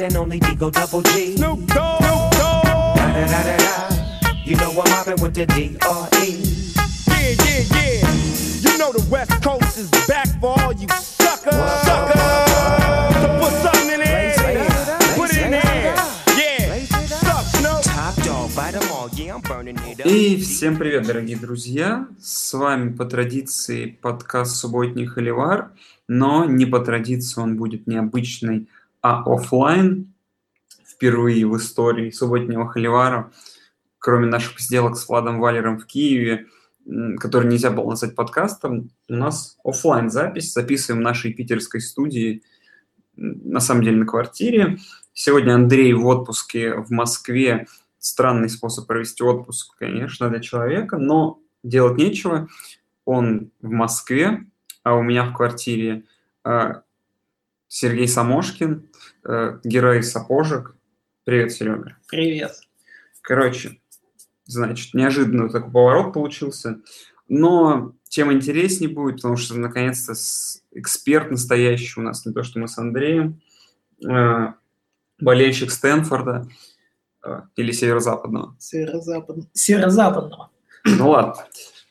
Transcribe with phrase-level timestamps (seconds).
[0.00, 1.36] one and only Digo Double G.
[1.36, 2.02] Snoop Dogg.
[2.02, 2.96] Snoop Dogg.
[2.96, 4.32] Da da da da da.
[4.44, 6.28] You know I'm mobbing with the D.R.E.
[7.06, 8.12] Yeah, yeah, yeah.
[8.64, 11.54] You know the West Coast is back for all you suckers.
[11.84, 12.20] Suckers.
[13.20, 14.34] So put something in there.
[15.16, 15.94] Put it in there.
[16.36, 16.84] Yeah.
[17.06, 17.82] Suck, Snoop.
[17.82, 19.08] Top dog, bite 'em all.
[19.14, 20.06] Yeah, I'm burning it up.
[20.06, 22.06] И всем привет, дорогие друзья!
[22.18, 25.72] С вами по традиции подкаст «Субботний Холивар»,
[26.08, 28.68] но не по традиции он будет необычный,
[29.02, 30.12] а оффлайн.
[30.86, 33.32] Впервые в истории субботнего Холивара,
[33.98, 36.46] кроме наших посиделок с Владом Валером в Киеве,
[37.18, 42.42] который нельзя было назвать подкастом, у нас оффлайн запись, записываем в нашей питерской студии,
[43.16, 44.78] на самом деле на квартире.
[45.12, 47.66] Сегодня Андрей в отпуске в Москве,
[47.98, 52.48] странный способ провести отпуск, конечно, для человека, но делать нечего.
[53.04, 54.44] Он в Москве,
[54.82, 56.04] а у меня в квартире
[56.44, 56.74] э,
[57.68, 58.89] Сергей Самошкин,
[59.64, 60.76] герой сапожек.
[61.24, 61.96] Привет, Серега.
[62.08, 62.52] Привет.
[63.22, 63.80] Короче,
[64.46, 66.80] значит, неожиданно такой поворот получился,
[67.28, 70.14] но тем интереснее будет, потому что наконец-то
[70.72, 73.40] эксперт настоящий у нас, не то что мы с Андреем,
[74.04, 74.52] э,
[75.20, 76.48] болельщик Стэнфорда
[77.24, 78.56] э, или Северо-Западного.
[78.58, 79.36] Северо-запад...
[79.52, 80.50] Северо-западного.
[80.84, 81.46] Ну ладно.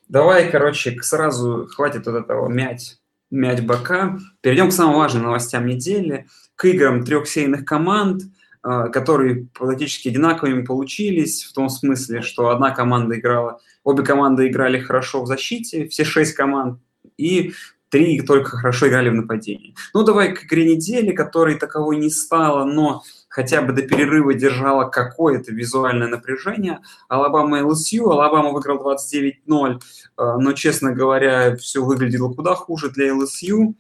[0.10, 2.99] Давай, короче, сразу хватит вот этого мять,
[3.32, 4.18] мять бока.
[4.42, 8.24] Перейдем к самым важным новостям недели, к играм трех сейных команд,
[8.64, 14.80] э, которые практически одинаковыми получились, в том смысле, что одна команда играла, обе команды играли
[14.80, 16.80] хорошо в защите, все шесть команд,
[17.18, 17.54] и
[17.90, 19.76] три только хорошо играли в нападении.
[19.94, 24.86] Ну, давай к игре недели, которой таковой не стало, но хотя бы до перерыва держала
[24.86, 26.82] какое-то визуальное напряжение.
[27.08, 28.10] Алабама LSU.
[28.10, 29.78] Алабама выиграл 29-0, э,
[30.18, 33.76] но, честно говоря, все выглядело куда хуже для LSU.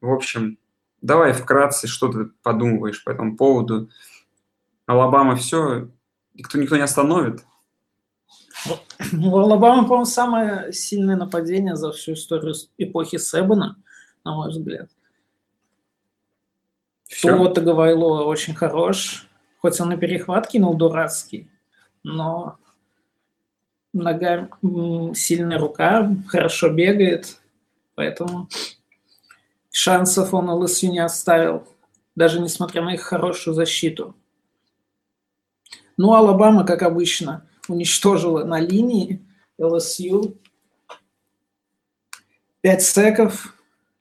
[0.00, 0.58] В общем,
[1.00, 3.88] давай вкратце, что ты подумываешь по этому поводу.
[4.86, 5.88] Алабама все,
[6.34, 7.44] никто, никто не остановит.
[9.12, 13.76] У Алабамы, по-моему, самое сильное нападение за всю историю эпохи Себана,
[14.24, 14.90] на мой взгляд.
[17.10, 17.36] Все.
[17.36, 19.28] Туо Таговайло очень хорош,
[19.58, 21.50] хоть он и перехват кинул дурацкий,
[22.04, 22.56] но
[23.92, 24.48] нога,
[25.14, 27.40] сильная рука, хорошо бегает,
[27.96, 28.48] поэтому
[29.72, 31.66] шансов он ЛСЮ не оставил,
[32.14, 34.14] даже несмотря на их хорошую защиту.
[35.96, 39.20] Ну, Алабама, как обычно, уничтожила на линии
[39.58, 40.38] ЛСЮ.
[42.60, 43.59] 5 секов,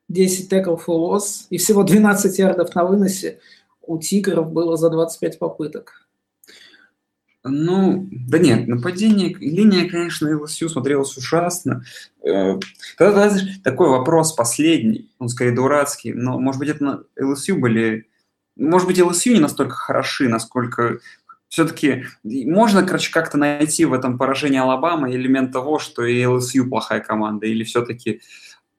[0.09, 3.39] 10 теклов у лос и всего 12 ярдов на выносе
[3.81, 6.07] у тигров было за 25 попыток.
[7.43, 11.83] Ну, да нет, нападение, линия, конечно, ЛСЮ смотрелась ужасно.
[12.21, 12.59] Э,
[12.97, 18.07] Тогда, знаешь, такой вопрос последний, он скорее дурацкий, но, может быть, это на- ЛСЮ были...
[18.57, 20.99] Может быть, ЛСЮ не настолько хороши, насколько
[21.47, 26.99] все-таки можно, короче, как-то найти в этом поражении Алабамы элемент того, что и ЛСЮ плохая
[26.99, 28.21] команда, или все-таки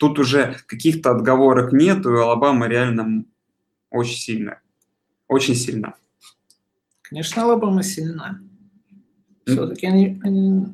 [0.00, 3.24] тут уже каких-то отговорок нету, и Алабама реально
[3.90, 4.62] очень сильная.
[5.28, 5.94] Очень сильно.
[7.02, 8.40] Конечно, Алабама сильна.
[9.44, 10.66] Все-таки они, они-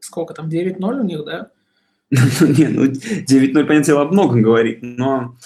[0.00, 1.50] Сколько там, 9-0 у них, да?
[2.10, 5.36] Не, ну 9-0, понятное дело, о многом говорит, но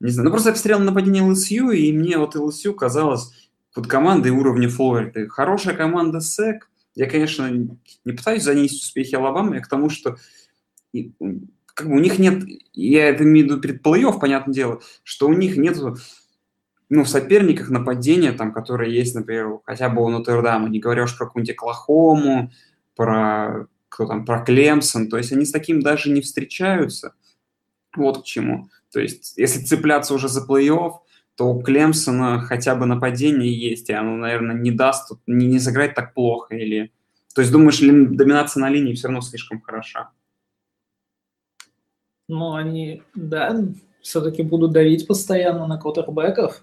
[0.00, 0.26] не знаю.
[0.26, 4.68] Ну просто я посмотрел на нападение ЛСЮ, и мне вот ЛСЮ казалось вот командой уровня
[4.68, 5.28] Флориды.
[5.28, 6.70] Хорошая команда СЭК.
[6.94, 10.16] Я, конечно, не пытаюсь занизить успехи Алабамы, я к тому, что
[11.76, 12.42] как бы у них нет,
[12.72, 15.76] я это имею в виду перед плей-офф, понятное дело, что у них нет
[16.88, 21.16] ну, в соперниках нападения, там, которые есть, например, хотя бы у Нотр-Дама, не говоря уж
[21.18, 22.50] про какую-нибудь Оклахому,
[22.94, 27.14] про кто там, про Клемсон, то есть они с таким даже не встречаются.
[27.94, 28.70] Вот к чему.
[28.90, 30.92] То есть, если цепляться уже за плей-офф,
[31.34, 35.94] то у Клемсона хотя бы нападение есть, и оно, наверное, не даст, не, не сыграть
[35.94, 36.54] так плохо.
[36.56, 36.90] Или...
[37.34, 40.10] То есть, думаешь, доминация на линии все равно слишком хороша?
[42.28, 43.56] Ну, они, да,
[44.00, 46.62] все-таки будут давить постоянно на квотербеков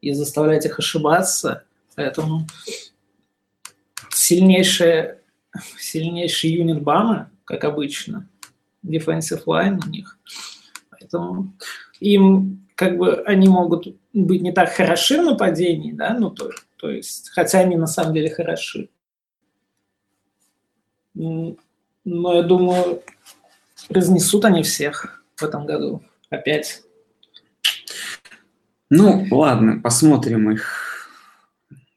[0.00, 1.64] и заставлять их ошибаться.
[1.96, 2.46] Поэтому
[4.10, 5.20] сильнейшая,
[5.78, 8.28] сильнейший юнит Бама, как обычно,
[8.84, 10.18] defensive line у них.
[10.90, 11.52] Поэтому
[12.00, 16.90] им как бы они могут быть не так хороши в нападении, да, ну то, то
[16.90, 18.88] есть, хотя они на самом деле хороши.
[21.14, 21.56] Но
[22.04, 23.02] я думаю,
[23.88, 26.82] разнесут они всех в этом году опять.
[28.90, 31.08] Ну, ладно, посмотрим их.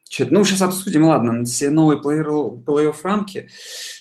[0.08, 3.50] Чё- ну, сейчас обсудим, ладно, все новые плей- плей-офф рамки.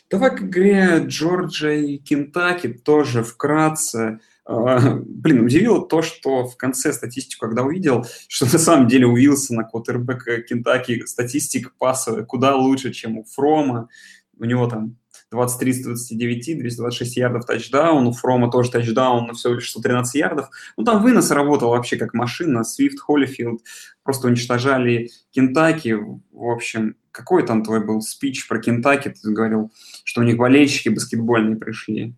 [0.10, 4.20] Давай к игре Джорджия и Кентаки тоже вкратце.
[4.46, 9.16] А, блин, удивило то, что в конце статистику, когда увидел, что на самом деле у
[9.16, 13.90] Вилсона, квотербека Кентаки, статистика пасовая куда лучше, чем у Фрома.
[14.38, 14.96] У него там
[15.32, 20.50] 23 с 29, 226 ярдов тачдаун, у Фрома тоже тачдаун, но всего лишь 113 ярдов.
[20.78, 23.62] Ну, там вынос работал вообще как машина, Свифт, Холлифилд
[24.04, 25.94] просто уничтожали Кентаки.
[25.94, 29.10] В общем, какой там твой был спич про Кентаки?
[29.10, 29.72] Ты говорил,
[30.04, 32.16] что у них болельщики баскетбольные пришли.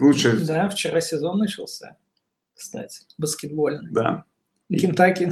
[0.00, 0.36] Лучше...
[0.44, 1.96] Да, вчера сезон начался,
[2.54, 3.90] кстати, баскетбольный.
[3.90, 4.24] Да.
[4.70, 5.30] Кентаки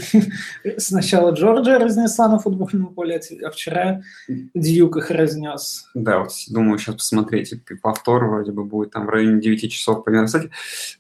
[0.78, 5.86] сначала Джорджия разнесла на футбольном поле, а вчера Дьюк их разнес.
[5.94, 7.52] Да, вот думаю сейчас посмотреть
[7.82, 10.26] повтор вроде бы будет там в районе 9 часов примерно.
[10.26, 10.50] Кстати,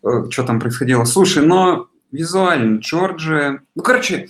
[0.02, 1.04] э, что там происходило?
[1.04, 3.62] Слушай, но визуально Джорджия...
[3.76, 4.28] Ну, короче,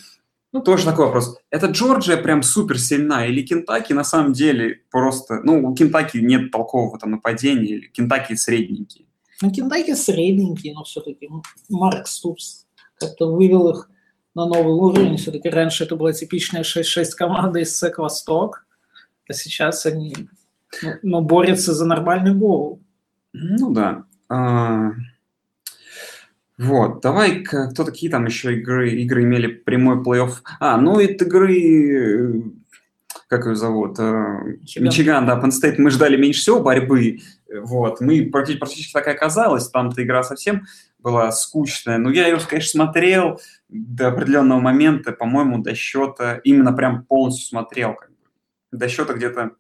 [0.53, 1.39] ну, тоже такой вопрос.
[1.51, 5.41] Это Джорджия прям супер сильна или Кентаки на самом деле просто...
[5.43, 9.07] Ну, у Кентаки нет толкового там нападения, или Кентаки средненькие.
[9.43, 11.29] Ну, Кентаки средненькие, но все-таки
[11.69, 12.67] Марк Ступс
[12.99, 13.91] как-то вывел их
[14.35, 15.17] на новый уровень.
[15.17, 18.67] Все-таки раньше это была типичная 6-6 команда из СЭК Восток,
[19.29, 20.15] а сейчас они
[20.83, 22.81] ну, ну, борются за нормальный гол.
[23.33, 24.05] Ну да.
[24.29, 24.93] А,
[26.57, 30.35] вот, давай, кто такие там еще игры, игры имели прямой плей-офф?
[30.61, 32.45] А, ну это игры,
[33.29, 33.99] как ее зовут?
[33.99, 38.93] А, Мичиган, Мичиган да, Penn State мы ждали меньше всего борьбы, вот, мы практически, практически
[38.93, 40.67] так и оказалось, там-то игра совсем
[40.99, 47.05] была скучная, но я ее, конечно, смотрел, до определенного момента, по-моему, до счета, именно прям
[47.05, 48.17] полностью смотрел, как бы,
[48.73, 49.53] до счета где-то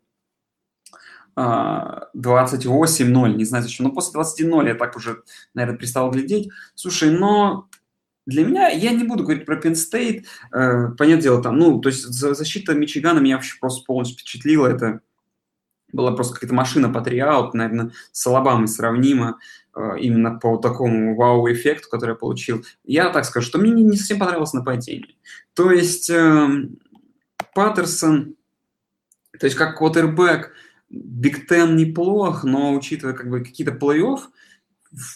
[1.36, 5.22] 28-0, а, не знаю зачем, но после 21-0 я так уже,
[5.52, 6.50] наверное, перестал глядеть.
[6.74, 7.68] Слушай, но
[8.26, 11.88] для меня, я не буду говорить про Penn State, э, понятное дело, там, ну, то
[11.88, 15.00] есть защита Мичигана меня вообще просто полностью впечатлила, это
[15.92, 19.38] была просто какая-то машина по триаут, наверное, с Алабамой сравнима.
[19.76, 22.64] Э, именно по такому вау-эффекту, который я получил.
[22.84, 25.16] Я так скажу, что мне не совсем понравилось нападение.
[25.54, 26.48] То есть э,
[27.54, 28.36] Паттерсон,
[29.38, 30.52] то есть как квотербек,
[30.90, 34.20] Биг Тен неплох, но учитывая как бы какие-то плей-офф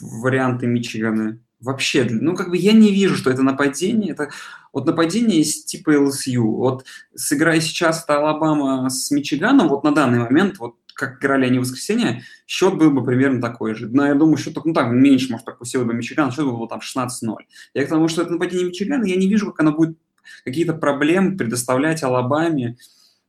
[0.00, 4.30] варианты Мичигана, вообще, ну как бы я не вижу, что это нападение, это
[4.72, 6.40] вот нападение из типа LSU.
[6.40, 6.84] Вот
[7.14, 11.62] сыграя сейчас это Алабама с Мичиганом, вот на данный момент, вот как играли они в
[11.62, 13.88] воскресенье, счет был бы примерно такой же.
[13.88, 16.66] Но я думаю, счет ну так, меньше, может, так усилил бы Мичиган, счет был бы
[16.66, 17.36] там 16-0.
[17.74, 19.96] Я к тому, что это нападение Мичигана, я не вижу, как оно будет
[20.44, 22.76] какие-то проблемы предоставлять Алабаме.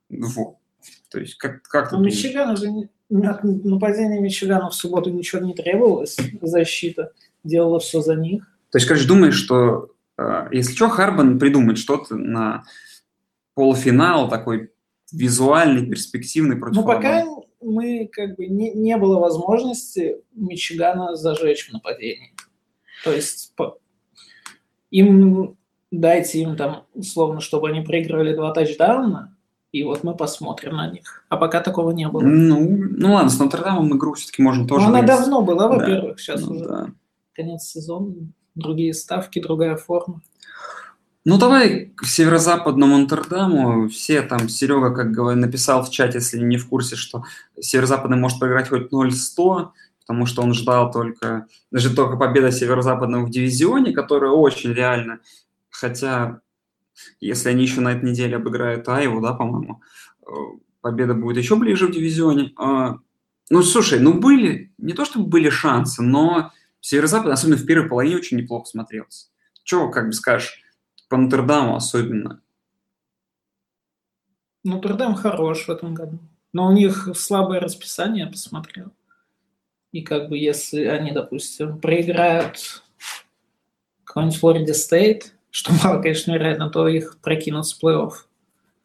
[0.10, 0.56] Вот.
[1.10, 7.12] То есть, как, как ну, Мичиган же нападение Мичигана в субботу ничего не требовалось, защита
[7.50, 8.44] делала все за них.
[8.72, 12.64] То есть, короче, думаешь, что э, если что, Харбан придумает что-то на
[13.56, 14.72] полуфинал такой
[15.12, 17.26] визуальный, перспективный против Ну, пока
[17.62, 22.34] мы как бы не, не было возможности Мичигана зажечь в нападении.
[23.04, 23.78] То есть по,
[24.92, 25.58] им
[25.92, 29.36] дайте им там условно, чтобы они проигрывали два тачдауна,
[29.72, 31.24] и вот мы посмотрим на них.
[31.30, 32.22] А пока такого не было.
[32.22, 34.88] Ну, ну ладно, с Нотр-Дамом игру все-таки можно тоже...
[34.88, 36.22] Ну, она давно была, во-первых, да.
[36.22, 36.88] сейчас ну, уже да.
[37.40, 38.14] Конец сезона,
[38.56, 40.22] другие ставки, другая форма.
[41.24, 43.88] Ну, давай к северо-западному Амстердаму.
[43.88, 47.24] Все там, Серега, как говорит, написал в чате, если не в курсе, что
[47.60, 49.70] северо-западный может проиграть хоть 0-100,
[50.02, 55.20] потому что он ждал только, даже только победа северо-западного в дивизионе, которая очень реально.
[55.70, 56.42] Хотя,
[57.22, 59.82] если они еще на этой неделе обыграют Айву, да, по-моему,
[60.26, 60.32] э,
[60.82, 62.52] победа будет еще ближе в дивизионе.
[62.58, 62.98] А,
[63.50, 68.18] ну, слушай, ну были, не то чтобы были шансы, но северо-запад, особенно в первой половине,
[68.18, 69.28] очень неплохо смотрелся.
[69.64, 70.62] Чего, как бы скажешь,
[71.10, 72.42] по Нотр-Даму особенно.
[74.64, 76.20] Нотр-Дам хорош в этом году.
[76.54, 78.92] Но у них слабое расписание, я посмотрел.
[79.92, 82.84] И как бы если они, допустим, проиграют
[84.04, 88.14] какой-нибудь Флорида Стейт, что мало, конечно, вероятно, то их прокинут с плей-офф.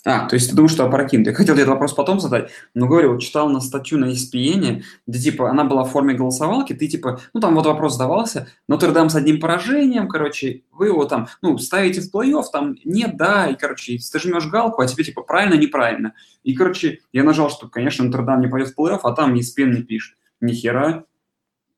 [0.05, 1.29] А, то есть ты думаешь, что опрокинут.
[1.29, 5.19] Я хотел этот вопрос потом задать, но говорю, вот читал на статью на ESPN, где
[5.19, 9.15] типа она была в форме голосовалки, ты типа, ну там вот вопрос задавался, Нотр-Дам с
[9.15, 13.97] одним поражением, короче, вы его там, ну, ставите в плей-офф, там нет, да, и, короче,
[13.97, 16.13] ты жмешь галку, а тебе типа правильно, неправильно.
[16.43, 19.83] И, короче, я нажал, что, конечно, Нотр-Дам не пойдет в плей-офф, а там ESPN не
[19.83, 20.19] пишет.
[20.41, 21.05] Нихера,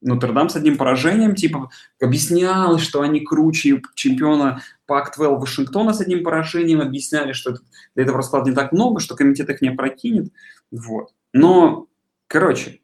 [0.02, 6.80] Нотр-Дам с одним поражением, типа, объяснялось, что они круче чемпиона Пак-12 Вашингтона с одним поражением,
[6.80, 7.60] объясняли, что это,
[7.94, 10.32] этого расклада не так много, что комитет их не опрокинет.
[10.70, 11.12] Вот.
[11.32, 11.86] Но,
[12.28, 12.80] короче,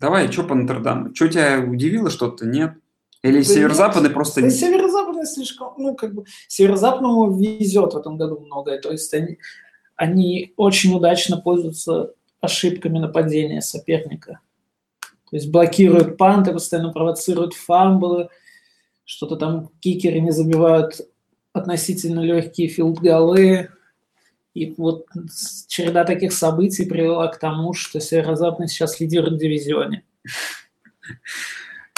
[0.00, 1.14] давай, что по Нотр-Даму?
[1.14, 2.74] Что тебя удивило что-то, нет?
[3.22, 4.42] Или да северо-западный просто...
[4.42, 9.38] Да северо-западный слишком, ну, как бы, северо-западному везет в этом году многое, то есть они,
[9.96, 14.40] они очень удачно пользуются ошибками нападения соперника.
[15.34, 18.28] То есть блокируют панты, постоянно провоцируют фамблы,
[19.04, 21.00] что-то там кикеры не забивают
[21.52, 23.70] относительно легкие филд-голы.
[24.54, 25.08] И вот
[25.66, 30.04] череда таких событий привела к тому, что Северо-Западный сейчас лидирует в дивизионе.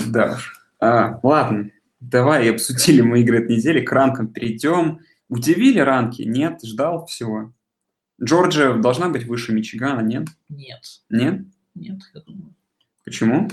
[0.07, 0.39] Да.
[0.81, 5.01] А, ладно, давай обсудили мы игры этой недели, к ранкам перейдем.
[5.29, 6.23] Удивили ранки?
[6.23, 7.53] Нет, ждал всего.
[8.19, 10.27] Джорджия должна быть выше Мичигана, нет?
[10.49, 11.43] Нет, Нет?
[11.75, 12.56] нет, я думаю.
[13.07, 13.49] Почему?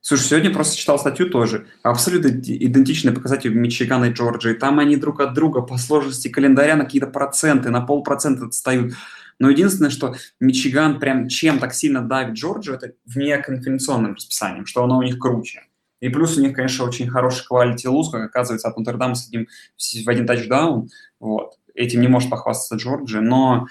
[0.00, 1.66] Слушай, сегодня просто читал статью тоже.
[1.82, 4.52] Абсолютно идентичные показатели Мичигана и Джорджии.
[4.52, 8.94] Там они друг от друга по сложности календаря на какие-то проценты, на полпроцента отстают.
[9.40, 14.84] Но единственное, что Мичиган прям чем так сильно давит Джорджию, это вне конференционным расписанием, что
[14.84, 15.64] оно у них круче.
[15.98, 19.48] И плюс у них, конечно, очень хороший quality луз, как оказывается, от Нотр-Дама с одним,
[19.76, 20.88] в один тачдаун.
[21.18, 21.58] Вот.
[21.74, 23.22] Этим не может похвастаться Джорджия.
[23.22, 23.66] Но,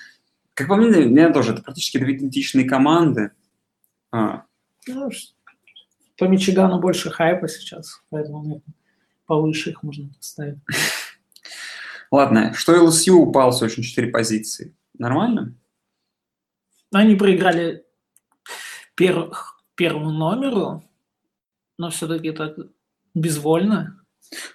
[0.53, 3.31] как по мне, меня тоже, это практически две идентичные команды.
[4.13, 4.43] А,
[4.87, 5.09] Ну,
[6.17, 8.61] по Мичигану больше хайпа сейчас, поэтому наверное,
[9.25, 10.59] повыше их можно поставить.
[12.11, 14.75] Ладно, что LSU упал с очень 4 позиции.
[14.99, 15.55] Нормально?
[16.93, 17.83] Они проиграли
[18.95, 19.31] пер-
[19.73, 20.83] первому номеру,
[21.79, 22.55] но все-таки так
[23.15, 23.99] безвольно.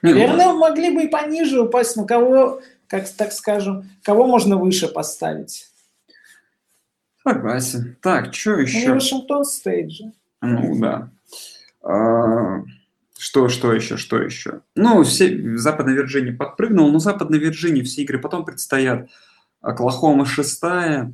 [0.02, 4.86] Ну, Наверное, могли бы и пониже упасть, но кого, как так скажем, кого можно выше
[4.86, 5.66] поставить?
[7.34, 7.96] Согласен.
[8.02, 8.92] Так, что Ну, еще?
[8.92, 10.12] Вашингтон Стейт же.
[10.40, 11.10] Ну, да.
[11.82, 12.62] А,
[13.18, 14.60] Что, что еще, что еще?
[14.76, 19.08] Ну, все, Западная Вирджиния подпрыгнула, но Западной Вирджинии все игры потом предстоят.
[19.60, 21.12] Оклахома шестая.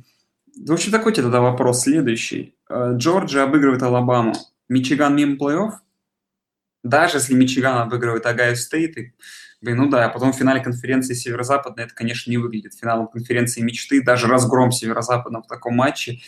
[0.55, 2.55] В общем, такой тебе тогда вопрос следующий.
[2.69, 4.33] А, Джорджия обыгрывает Алабаму.
[4.69, 5.71] Мичиган мимо плей-офф?
[6.83, 9.13] Даже если Мичиган обыгрывает Огайо Стейт, и,
[9.61, 13.61] блин, ну да, а потом в финале конференции Северо-Западной это, конечно, не выглядит финалом конференции
[13.61, 16.19] мечты, даже разгром Северо-Западного в таком матче.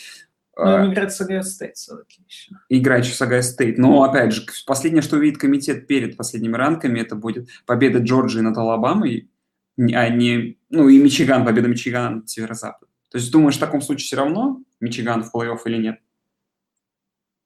[0.55, 2.55] Ну, А, им играть с Огайо Стейт все-таки еще.
[2.69, 3.77] играть с Огайо Стейт.
[3.77, 8.57] Но, опять же, последнее, что увидит комитет перед последними ранками, это будет победа Джорджии над
[8.57, 9.29] Алабамой,
[9.77, 10.57] а не...
[10.71, 12.89] Ну, и Мичиган, победа Мичигана над Северо-Западом.
[13.11, 15.99] То есть, думаешь, в таком случае все равно Мичиган в плей-офф или нет?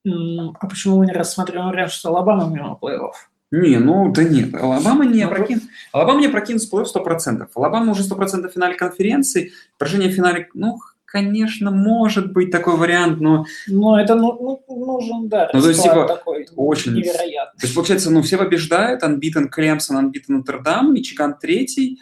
[0.05, 3.11] А почему вы не рассматриваем вариант, что Алабама мимо плей-офф?
[3.51, 4.55] Не, ну, да нет.
[4.55, 5.63] Алабама не Ну, опрокинет.
[5.91, 7.47] Алабама не опрокинет с плей-офф 100%.
[7.53, 9.51] Алабама уже 100% в финале конференции.
[9.77, 13.45] Поражение в финале, ну, конечно, может быть такой вариант, но...
[13.67, 17.59] Ну, это ну, ну, нужен, да, Ну, то есть, типа, такой очень- невероятный.
[17.59, 21.99] То есть, получается, ну, все побеждают, unbeaten Клемсон, unbeaten Нотр-Дам, Мичиган третий,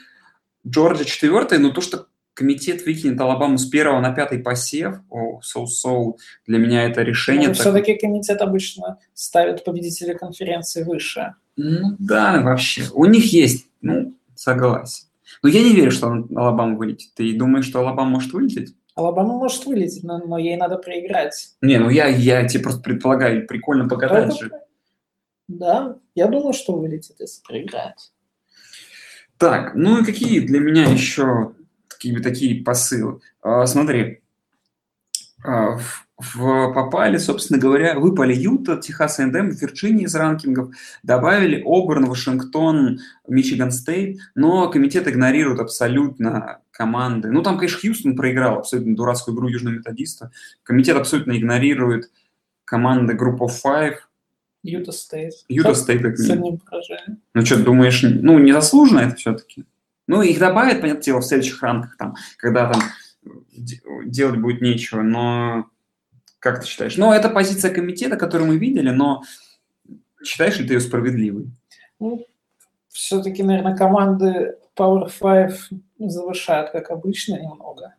[0.68, 2.06] Джорджия четвертый, но то, что
[2.40, 6.18] комитет выкинет Алабаму с первого на пятый посев, о, so-so,
[6.48, 7.50] для меня это решение.
[7.50, 11.36] так- все-таки комитет обычно ставит победителя конференции выше.
[11.58, 12.84] Ну, да, вообще.
[12.94, 15.08] У них есть, ну, согласен.
[15.44, 17.14] Но я не верю, что Алабама вылетит.
[17.14, 18.74] Ты думаешь, что Алабама может вылететь?
[18.96, 21.50] Алабама может вылететь, но, но ей надо проиграть.
[21.62, 24.52] Не, ну я, я тебе просто предполагаю, прикольно погадать Только- же.
[25.50, 27.96] Да, я думаю, что вылетит, если проиграет.
[29.38, 31.54] Так, ну и какие для меня еще
[32.00, 33.20] такие, такие посылы?
[33.42, 34.22] А, смотри,
[35.44, 42.06] а, в, в- попали, собственно говоря, выпали Юта, Техас A&M, Вирджиния из ранкингов, добавили Оберн,
[42.06, 47.30] Вашингтон, Мичиган Стейт, но комитет игнорирует абсолютно команды.
[47.32, 50.32] Ну, там, конечно, Хьюстон проиграл абсолютно дурацкую игру Южного Методиста.
[50.64, 52.10] Комитет абсолютно игнорирует
[52.64, 53.96] команды Group of Five.
[54.64, 55.34] Юта Стейт.
[55.50, 56.02] Юта Стейт.
[57.34, 59.66] Ну что, думаешь, ну, незаслуженно это все-таки?
[60.10, 62.82] Ну, их добавят, понятное дело, в следующих ранках, там, когда там
[63.56, 65.68] де- делать будет нечего, но
[66.40, 66.98] как ты считаешь?
[66.98, 69.22] Ну, это позиция комитета, которую мы видели, но
[70.24, 71.52] считаешь ли ты ее справедливой?
[72.00, 72.26] Ну,
[72.88, 77.94] все-таки, наверное, команды Power 5 завышают, как обычно, немного,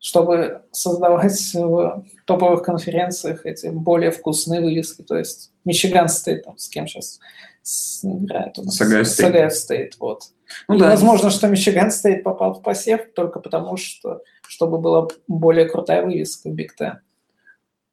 [0.00, 5.02] чтобы создавать в топовых конференциях эти более вкусные вывески.
[5.02, 7.20] То есть Мичиган Стейт, там, с кем сейчас
[8.02, 8.58] играет?
[8.58, 8.76] у нас?
[8.76, 9.96] С Огайо С Стейт.
[9.98, 10.22] Вот.
[10.68, 15.08] Ну И да, возможно, что Мичиган Стейт попал в посев только потому, что чтобы была
[15.26, 16.94] более крутая вывеска в Биг Ten.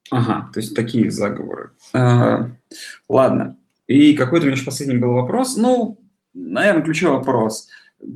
[0.10, 1.72] ага, то есть такие заговоры.
[1.94, 2.52] А,
[3.10, 3.58] ладно,
[3.88, 5.58] и какой-то у меня последний был вопрос.
[5.58, 6.00] Ну,
[6.34, 7.68] наверное, ключевой вопрос.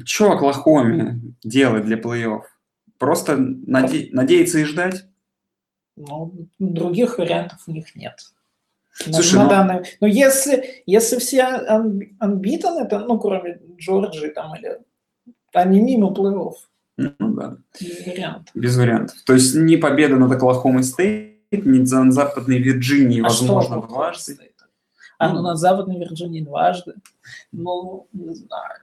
[0.05, 2.43] Что Оклахоме делать для плей-офф?
[2.99, 5.05] Просто наде- надеяться и ждать?
[5.95, 8.19] Но других вариантов у них нет.
[9.07, 14.55] На- Слушай, на ну- данный- Но если, если все анбитан, это, ну, кроме Джорджии там,
[14.55, 14.79] или
[15.53, 16.53] они мимо плей-офф,
[16.97, 17.57] Ну да.
[17.79, 18.51] без вариантов.
[18.53, 19.15] Без вариантов.
[19.25, 24.37] То есть ни победа над Оклахомой Стейт, ни за Западной Вирджинии, А возможно, дважды.
[25.17, 25.35] А, Ну.
[25.35, 26.93] ну, на Западной Вирджинии дважды.
[27.51, 28.79] Ну, не знаю.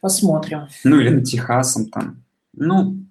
[0.00, 0.68] Посмотрим.
[0.84, 2.23] Ну или над Техасом там.
[2.56, 3.06] Ну,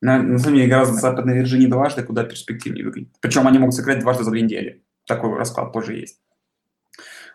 [0.00, 3.14] на, на самом деле за Западной Вирджинии дважды куда перспективнее выглядит.
[3.20, 4.82] Причем они могут сыграть дважды за две недели.
[5.06, 6.20] Такой расклад тоже есть.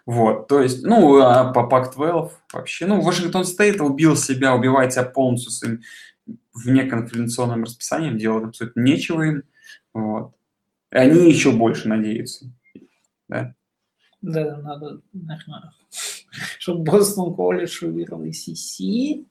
[0.05, 5.03] Вот, то есть, ну, а по Pac-12 вообще, ну, Вашингтон Стейт убил себя, убивает себя
[5.03, 5.81] полностью своим
[6.53, 9.43] внеконференционным расписанием, делать абсолютно нечего им,
[9.93, 10.33] вот.
[10.91, 12.51] И они еще больше надеются,
[13.27, 13.53] да.
[14.21, 15.73] Да, надо, наверное,
[16.57, 19.25] чтобы Бостон колледж выиграл ACC,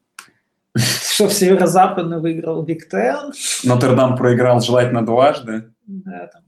[1.19, 3.33] чтобы Северо-Западный выиграл Big Ten.
[3.65, 5.73] Нотр-Дам проиграл желательно дважды.
[5.85, 6.45] Да, там...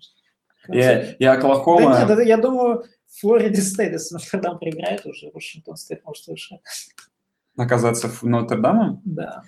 [0.73, 1.91] И, и Оклахома...
[1.91, 2.85] Да нет, это, я думаю,
[3.19, 6.61] Флориде Стейт, если Нотр-Дам проиграет уже, Вашингтон Стейт может выше.
[7.57, 9.03] Оказаться над Нотр-Дамом?
[9.05, 9.43] Да.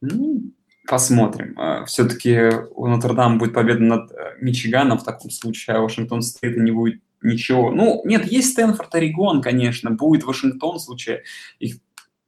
[0.00, 0.50] Ну,
[0.88, 1.56] посмотрим.
[1.86, 6.72] Все-таки у Нотр-Дам будет победа над э, Мичиганом в таком случае, а Вашингтон Стейт не
[6.72, 7.70] будет ничего.
[7.70, 11.22] Ну, нет, есть Стэнфорд, Орегон, конечно, будет Вашингтон в случае
[11.60, 11.76] их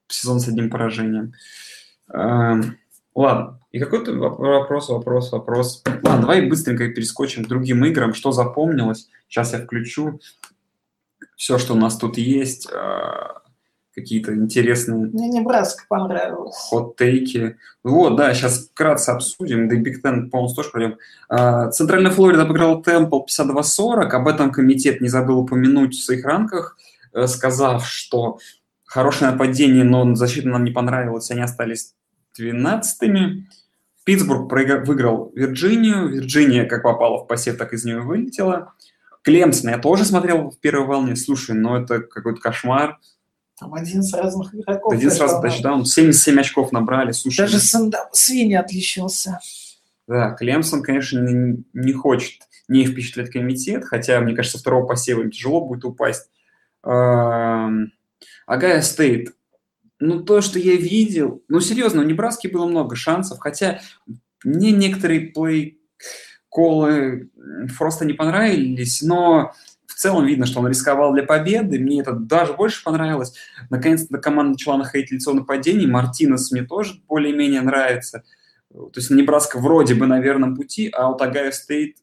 [0.06, 1.32] сезон с одним поражением.
[2.12, 2.78] Эм,
[3.14, 5.82] ладно, и какой-то вопрос, вопрос, вопрос.
[6.02, 8.14] Ладно, давай быстренько перескочим к другим играм.
[8.14, 9.08] Что запомнилось?
[9.28, 10.20] Сейчас я включу
[11.36, 12.68] все, что у нас тут есть.
[12.72, 13.40] Э,
[13.96, 15.06] какие-то интересные...
[15.06, 16.54] Мне Небраска понравилось.
[16.68, 17.56] Хот-тейки.
[17.82, 19.68] Вот, да, сейчас вкратце обсудим.
[19.68, 20.98] Да и Биг Тен, по-моему, тоже пройдем.
[21.30, 24.08] А, Центральная Флорида обыграла Темпл 52-40.
[24.10, 26.76] Об этом комитет не забыл упомянуть в своих рамках,
[27.14, 28.38] э, сказав, что
[28.84, 31.94] хорошее нападение, но защита нам не понравилась, они остались
[32.40, 33.48] 12-ми.
[34.04, 36.08] Питтсбург выиграл Вирджинию.
[36.08, 38.74] Вирджиния как попала в посев, так из нее вылетела.
[39.22, 41.16] Клемсон я тоже смотрел в первой волне.
[41.16, 42.98] Слушай, ну это какой-то кошмар.
[43.58, 44.92] Там один с разных игроков.
[44.92, 45.84] Один сразу тачдаун.
[45.84, 47.12] 77 очков набрали.
[47.12, 49.40] Слушай, Даже Сандам Свинни отличился.
[50.06, 55.30] Да, Клемсон, конечно, не, не хочет не впечатлять комитет, хотя, мне кажется, второго посева им
[55.30, 56.30] тяжело будет упасть.
[56.82, 57.90] Огайо
[58.82, 59.34] Стейт.
[59.98, 61.42] Ну, то, что я видел...
[61.48, 63.80] Ну, серьезно, у Небраски было много шансов, хотя
[64.44, 67.30] мне некоторые play call ы
[67.78, 69.52] просто не понравились, но
[69.86, 71.78] в целом видно, что он рисковал для победы.
[71.78, 73.32] Мне это даже больше понравилось.
[73.70, 75.86] Наконец-то команда начала находить лицо нападений.
[75.86, 78.22] Мартинес мне тоже более-менее нравится.
[78.70, 81.96] То есть Небраска вроде бы на верном пути, а у Огайо Стейт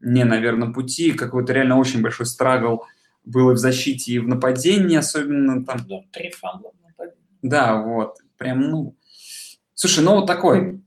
[0.00, 1.12] не на верном пути.
[1.12, 2.84] Какой-то реально очень большой struggle
[3.24, 5.86] был и в защите, и в нападении, особенно там...
[5.88, 6.72] Да, три fumble а.
[7.42, 8.18] Да, вот.
[8.36, 8.96] Прям, ну...
[9.74, 10.82] Слушай, ну вот такой,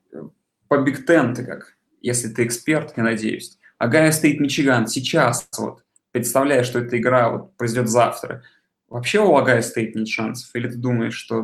[0.68, 3.58] по Big Ten ты как, если ты эксперт, я надеюсь.
[3.78, 8.44] Огайо Стейт Мичиган сейчас вот представляя, что эта игра вот произойдет завтра,
[8.88, 10.50] вообще у Огайо Стейт нет шансов?
[10.56, 11.42] Или ты думаешь, что...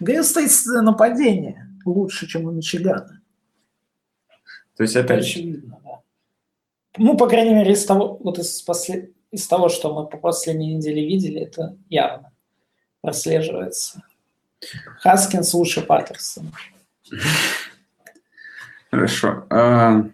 [0.00, 0.50] У Огайо Стейт
[0.82, 3.22] нападение лучше, чем у Мичигана.
[4.76, 5.20] То есть опять...
[5.20, 6.00] Очевидно, да.
[6.96, 10.74] Ну, по крайней мере, из того, вот из, после, из того, что мы по последней
[10.74, 12.29] неделе видели, это явно
[13.00, 14.02] прослеживается.
[15.00, 16.52] Хаскинс лучше Паттерсона.
[18.90, 19.46] Хорошо.
[19.50, 20.04] А,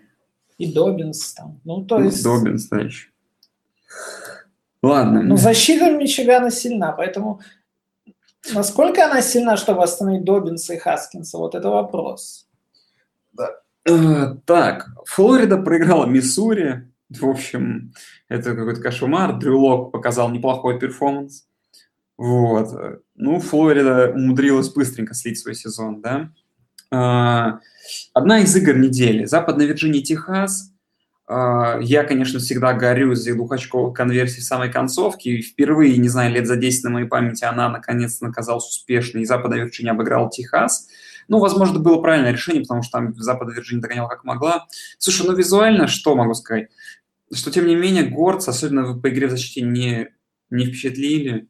[0.59, 1.61] и Добинс там.
[1.65, 2.23] Ну, то есть...
[2.23, 3.09] Добинс, да, еще.
[4.83, 5.23] Ладно.
[5.23, 7.41] Ну, защита Мичигана сильна, поэтому
[8.53, 12.47] насколько она сильна, чтобы остановить Добинса и Хаскинса, вот это вопрос.
[13.33, 13.51] Да.
[13.89, 16.91] Uh, так, Флорида проиграла Миссури.
[17.09, 17.95] В общем,
[18.29, 19.39] это какой-то кошмар.
[19.39, 21.47] Дрю Лок показал неплохой перформанс.
[22.17, 23.03] Вот.
[23.15, 26.31] Ну, Флорида умудрилась быстренько слить свой сезон, да.
[26.93, 27.59] Uh,
[28.13, 29.25] Одна из игр недели.
[29.25, 30.73] Западная Вирджиния, Техас.
[31.29, 35.31] А, я, конечно, всегда горю за двухочковой конверсии в самой концовке.
[35.31, 39.23] И впервые, не знаю, лет за 10 на моей памяти она наконец-то оказалась успешной.
[39.23, 40.89] И Западная Вирджиния обыграла Техас.
[41.29, 44.67] Ну, возможно, было правильное решение, потому что там Западная Вирджиния догоняла как могла.
[44.99, 46.69] Слушай, ну визуально что могу сказать?
[47.33, 50.09] Что, тем не менее, горцы, особенно по игре в защите, не,
[50.51, 51.49] не впечатлили.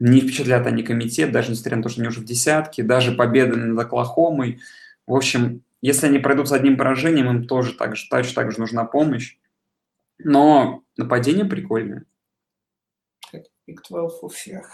[0.00, 2.82] Не впечатлят они комитет, даже несмотря на то, что они уже в десятке.
[2.82, 4.60] Даже победа над Оклахомой–
[5.06, 8.60] в общем, если они пройдут с одним поражением, им тоже так же, точно так же
[8.60, 9.36] нужна помощь.
[10.18, 12.04] Но нападение прикольное.
[13.32, 14.70] Big 12 у всех.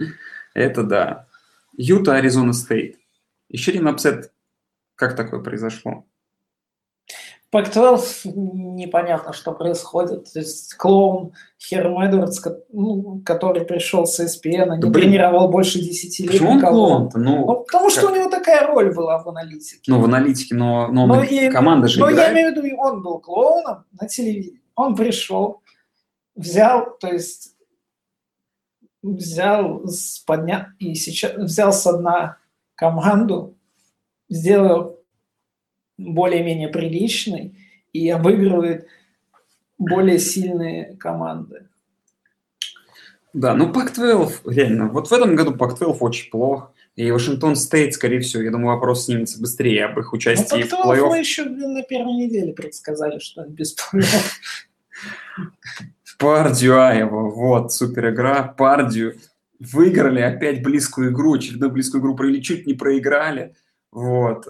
[0.54, 1.28] Это да.
[1.76, 2.98] Юта, Аризона Стейт.
[3.48, 4.32] Еще один upset.
[4.94, 6.06] Как такое произошло?
[7.52, 10.32] Pac-12 непонятно, что происходит.
[10.32, 16.20] То есть клоун Херм Эдвардс, ну, который пришел с ESPN, не да, тренировал больше 10
[16.20, 16.30] лет.
[16.30, 17.18] Почему он клоун-то?
[17.18, 19.82] Ну, ну, потому что у него такая роль была в аналитике.
[19.86, 22.28] Ну, в аналитике, но, но, но и, команда же Но играет.
[22.28, 24.62] я имею в виду, он был клоуном на телевидении.
[24.74, 25.60] Он пришел,
[26.34, 27.54] взял, то есть
[29.02, 30.72] взял с подня...
[30.78, 32.38] и сейчас взял с одна
[32.76, 33.58] команду,
[34.30, 34.91] сделал
[35.98, 37.54] более-менее приличный
[37.92, 38.86] и обыгрывает
[39.78, 41.66] более сильные команды.
[43.32, 46.72] Да, ну Пак-12, реально, вот в этом году Пак-12 очень плох.
[46.94, 50.86] И Вашингтон Стейт, скорее всего, я думаю, вопрос снимется быстрее об их участии ну, в
[50.86, 51.08] плей-офф.
[51.08, 54.32] мы еще на первой неделе предсказали, что без плей-офф.
[56.18, 58.42] Пардию Айова, вот, супер игра.
[58.42, 59.16] Пардию
[59.58, 63.54] выиграли опять близкую игру, очередную близкую игру провели, чуть не проиграли.
[63.90, 64.46] Вот.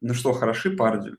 [0.00, 1.18] Ну что, хороши Пардию.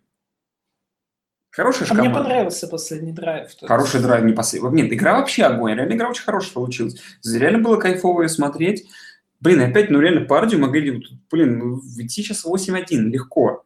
[1.52, 2.20] Хорошая А мне команда.
[2.24, 3.50] понравился последний драйв.
[3.62, 4.70] Хороший драйв не последний.
[4.84, 5.74] Нет, игра вообще огонь.
[5.74, 7.02] Реально игра очень хорошая получилась.
[7.26, 8.88] Реально было кайфово ее смотреть.
[9.40, 13.64] Блин, опять, ну реально Пардию могли, блин, ну, идти сейчас 8-1, легко.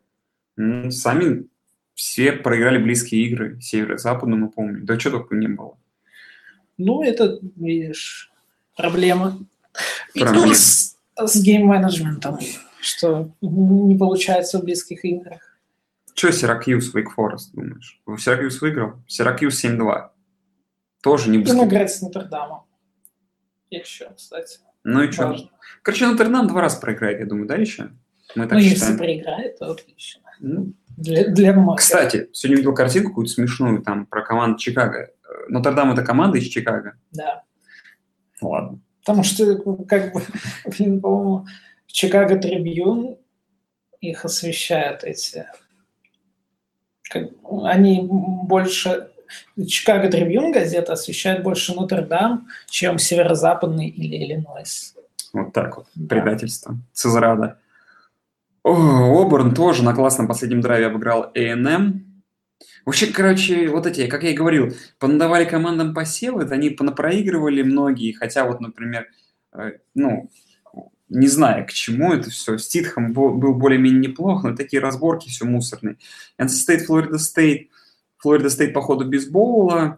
[0.58, 1.48] М, Сами
[1.94, 3.60] все проиграли близкие игры,
[3.98, 4.86] западно, мы помним.
[4.86, 5.78] Да что только не было.
[6.78, 8.32] Ну, это, видишь,
[8.76, 9.38] проблема.
[10.14, 10.48] Проблема.
[10.48, 12.40] Ну, с, с гейм-менеджментом,
[12.82, 15.40] что не получается в близких играх.
[16.14, 18.02] Что Сиракьюз, Wake Forest, думаешь?
[18.20, 18.94] Сиракьюз выиграл?
[19.08, 20.10] Сиракьюз 7-2.
[21.02, 21.64] Тоже не Им быстро.
[21.66, 22.64] играть с Нотр-Дамом.
[23.70, 24.60] Еще, кстати.
[24.84, 25.36] Ну и что?
[25.84, 27.92] Короче, Нотр-Дам два раза проиграет, я думаю, да, еще?
[28.36, 28.98] Мы так Ну, если считаем.
[28.98, 30.22] проиграет, то отлично.
[30.40, 31.80] Ну, Для, для многих.
[31.82, 35.12] Кстати, сегодня видел картинку какую-то смешную там про команду Чикаго.
[35.50, 36.96] Нотр-Дам это команда из Чикаго.
[37.12, 37.44] Да.
[38.42, 38.80] Ладно.
[39.04, 39.56] Потому что,
[39.88, 40.22] как бы,
[40.66, 41.46] блин, по-моему,
[41.92, 43.18] в Чикаго Трибьюн
[44.00, 45.46] их освещают эти...
[47.10, 47.32] как-
[47.66, 49.10] они больше...
[49.68, 54.96] Чикаго Трибьюн газета освещает больше Нотр-Дам, чем Северо-Западный или Иллинойс.
[55.34, 55.88] Вот так вот.
[55.96, 56.16] Да.
[56.16, 56.78] Предательство.
[56.94, 57.60] Цезрада.
[58.64, 62.24] О, Оберн тоже на классном последнем драйве обыграл A&M.
[62.86, 68.46] Вообще, короче, вот эти, как я и говорил, понадавали командам посевы, они понапроигрывали многие, хотя
[68.46, 69.08] вот, например,
[69.54, 70.30] э, ну,
[71.12, 72.58] не знаю, к чему это все.
[72.58, 75.98] Ститхам был, был более-менее неплох, но такие разборки все мусорные.
[76.40, 77.70] NC State, Флорида Стейт.
[78.20, 79.98] Флорида Стейт по ходу без боула.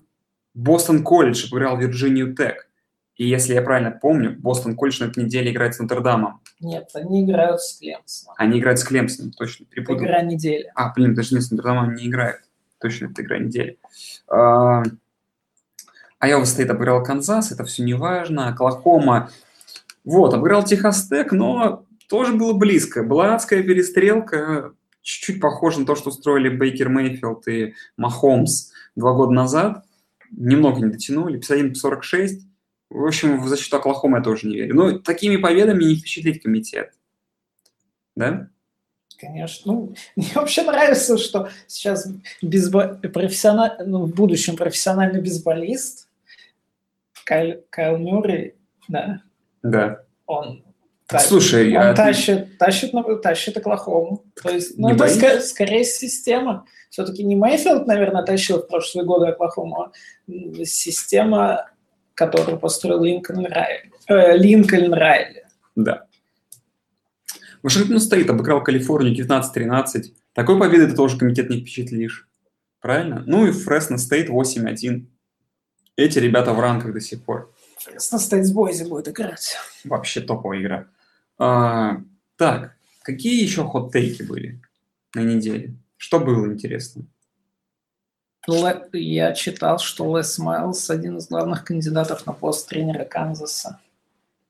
[0.56, 2.68] Бостон колледж обыграл Вирджинию Тек.
[3.16, 6.42] И если я правильно помню, Бостон колледж на этой неделе играет с Нотр-Дамом.
[6.60, 8.36] Нет, они играют с Клемсоном.
[8.38, 10.06] Они играют с Клемсоном, точно, Это перепутал.
[10.06, 10.72] игра недели.
[10.74, 12.42] А, блин, даже нет, с Нотр-Дамом не играет.
[12.80, 13.78] Точно, это игра недели.
[14.28, 14.82] А,
[16.20, 18.48] Айова Стейт обыграл Канзас, это все не важно.
[18.48, 19.30] Оклахома,
[20.04, 23.04] вот, обыграл Техас Тек, но тоже было близко.
[23.04, 29.32] Была адская перестрелка, чуть-чуть похоже на то, что устроили Бейкер Мейфилд и Махомс два года
[29.32, 29.86] назад.
[30.32, 32.42] Немного не дотянули, 51-46.
[32.90, 34.76] В общем, в защиту Оклахомы я тоже не верю.
[34.76, 36.94] Но такими победами не впечатлить комитет.
[38.16, 38.50] Да?
[39.18, 39.74] Конечно.
[39.74, 42.12] Ну, мне вообще нравится, что сейчас
[42.44, 46.10] бейсбо- профессиональ- ну, в будущем профессиональный бейсболист
[47.26, 48.56] Кайл, Кайл Мюррей,
[48.88, 49.22] да,
[49.64, 50.04] Да.
[50.26, 50.64] он,
[51.08, 54.24] Так, та- слушай, он а ты- тащит, тащит, на- тащит Оклахому.
[54.42, 56.66] То есть, ну, Не это ска- скорее система.
[56.90, 59.92] Все-таки не Мейфилд, наверное, тащил в прошлые годы Оклахому, а
[60.66, 61.70] система,
[62.14, 63.92] которую построил Линкольн Райли.
[64.08, 65.46] Э, Линкольн Райли.
[65.76, 66.06] Да.
[67.64, 70.14] Вашингтон стоит, обыграл Калифорнию 19-13.
[70.34, 72.28] Такой победы ты тоже комитет не впечатлишь.
[72.82, 73.24] Правильно?
[73.26, 75.08] Ну и Фресно Стейт 8-1.
[75.96, 77.53] Эти ребята в ранках до сих пор.
[77.98, 79.58] С Бойзи будет играть.
[79.84, 80.88] Вообще топовая игра.
[81.38, 81.98] А,
[82.38, 84.62] так, какие еще хот-тейки были
[85.14, 85.76] на неделе?
[85.98, 87.06] Что было интересно?
[88.48, 93.80] Ле- Я читал, что Лес Майлз один из главных кандидатов на пост тренера Канзаса.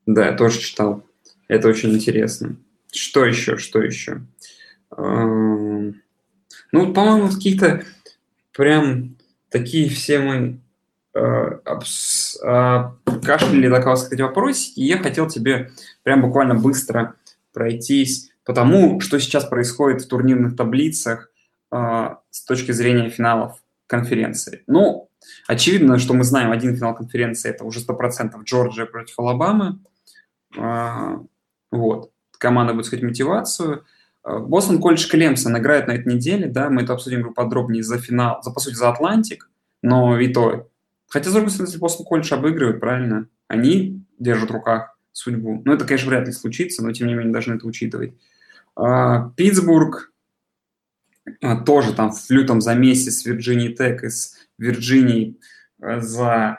[0.06, 1.04] Да, я тоже читал.
[1.48, 2.56] Это очень интересно.
[2.92, 3.56] Что еще?
[3.56, 4.22] Что еще?
[4.96, 6.02] Эм,
[6.72, 7.84] Ну, по-моему, какие-то
[8.52, 9.16] прям
[9.48, 10.63] такие все мы а,
[13.24, 15.70] кашляли, так сказать, вопросики, и я хотел тебе
[16.02, 17.14] прям буквально быстро
[17.52, 21.30] пройтись по тому, что сейчас происходит в турнирных таблицах
[21.72, 24.62] э, с точки зрения финалов конференции.
[24.66, 25.08] Ну,
[25.46, 29.78] очевидно, что мы знаем один финал конференции, это уже 100% Джорджия против Алабамы.
[30.56, 31.20] А,
[31.70, 32.10] Вот.
[32.38, 33.84] Команда будет искать мотивацию.
[34.22, 38.42] А, Бостон колледж Клемсон играет на этой неделе, да, мы это обсудим подробнее за финал,
[38.42, 39.50] за, по сути, за Атлантик,
[39.82, 40.68] но и то.
[41.14, 45.62] Хотя, с другой стороны, если Бостон колледж обыгрывает, правильно, они держат в руках судьбу.
[45.64, 48.14] Ну, это, конечно, вряд ли случится, но, тем не менее, должны это учитывать.
[48.74, 50.12] А, Питтсбург
[51.40, 55.38] а, тоже там в лютом замесе с Вирджинией Тек и с Вирджинией
[55.80, 56.58] э, за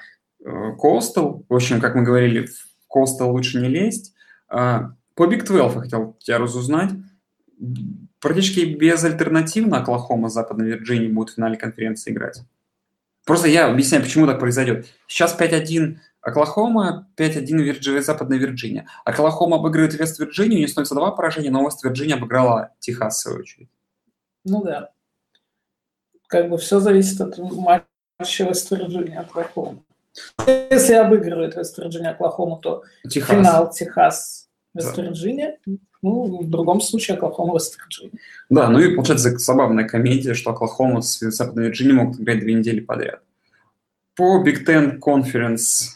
[0.80, 1.46] Coastal.
[1.50, 4.14] В общем, как мы говорили, в Coastal лучше не лезть.
[4.48, 6.92] А, По Big 12 я хотел тебя разузнать.
[8.22, 12.42] Практически безальтернативно Оклахома, Западной Вирджинии будут в финале конференции играть.
[13.26, 14.88] Просто я объясняю, почему так произойдет.
[15.08, 18.02] Сейчас 5-1 Оклахома, 5-1 Вирджи...
[18.02, 18.88] Западная Вирджиния.
[19.04, 23.70] Оклахома обыгрывает Вест-Вирджинию, у нее становится два поражения, но Вест-Вирджиния обыграла Техас, в свою очередь.
[24.44, 24.92] Ну да.
[26.28, 29.84] Как бы все зависит от матча Вест-Вирджиния Оклахома.
[30.48, 33.30] Если обыгрывает Вест-Вирджиния Оклахому, то Техас.
[33.30, 34.45] финал Техас
[34.76, 35.58] Вест-Вирджиния.
[36.02, 38.20] Ну, в другом случае Оклахома Вест-Вирджиния.
[38.50, 42.80] Да, ну и получается забавная комедия, что Оклахома с Западной Вирджинией могут играть две недели
[42.80, 43.22] подряд.
[44.16, 45.96] По Big Ten Conference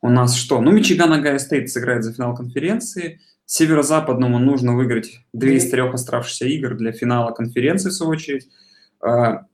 [0.00, 0.60] у нас что?
[0.60, 3.20] Ну, Мичиган Огайо Стейт сыграет за финал конференции.
[3.46, 8.48] Северо-западному нужно выиграть две из трех оставшихся игр для финала конференции, в свою очередь.
[9.00, 9.46] А,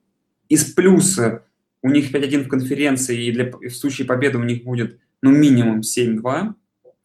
[0.47, 1.43] из плюса
[1.81, 5.81] у них 5-1 в конференции, и для, в случае победы у них будет ну, минимум
[5.81, 6.53] 7-2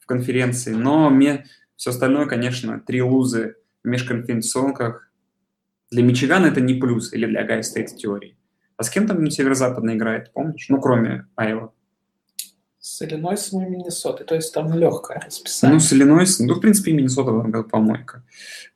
[0.07, 5.11] в конференции, но мне все остальное, конечно, три лузы в межконференционках.
[5.91, 8.39] Для Мичигана это не плюс, или для Гайо Стейт в теории.
[8.77, 10.67] А с кем там северо-западно играет, помнишь?
[10.69, 11.73] Ну, кроме Айва.
[12.79, 15.75] С Иллинойсом и Миннесотой, то есть там легкое расписание.
[15.75, 18.23] Ну, с Иллинойсом, ну, в принципе, и Миннесота в этом году помойка.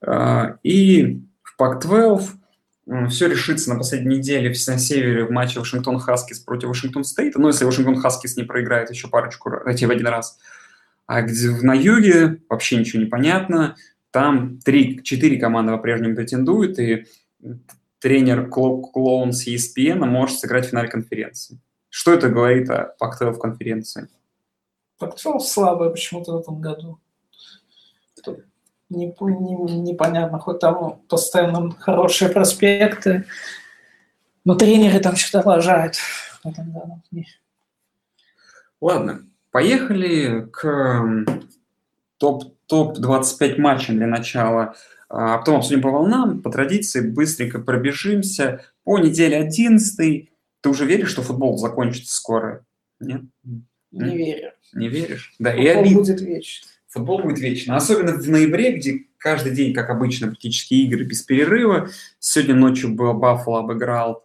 [0.04, 6.40] А, и в Пак-12 все решится на последней неделе на севере в матче Вашингтон Хаскис
[6.40, 7.40] против Вашингтон Стейта.
[7.40, 10.40] Ну, если Вашингтон Хаскис не проиграет еще парочку, эти в один раз.
[11.10, 13.74] А где на юге вообще ничего не понятно.
[14.12, 17.04] Там три, четыре команды по-прежнему претендуют, и
[17.98, 21.58] тренер Клоун с ESPN может сыграть в финале конференции.
[21.88, 24.08] Что это говорит о Пак-12 конференции?
[24.98, 27.00] Пак-12 слабая почему-то в этом году.
[28.88, 33.24] Не, не, непонятно, хоть там постоянно хорошие проспекты,
[34.44, 37.02] но тренеры там что-то лажают в этом году.
[38.80, 41.26] Ладно, поехали к
[42.18, 44.74] топ, топ-25 матчам для начала.
[45.08, 48.64] А потом обсудим по волнам, по традиции, быстренько пробежимся.
[48.84, 52.64] По неделе 11 ты уже веришь, что футбол закончится скоро?
[53.00, 53.22] Нет?
[53.90, 54.52] Не верю.
[54.72, 55.34] Не веришь?
[55.38, 55.94] Да, футбол и обид...
[55.94, 56.66] будет вечно.
[56.88, 57.76] Футбол будет вечно.
[57.76, 61.88] Особенно в ноябре, где каждый день, как обычно, практически игры без перерыва.
[62.18, 64.24] Сегодня ночью был Баффало обыграл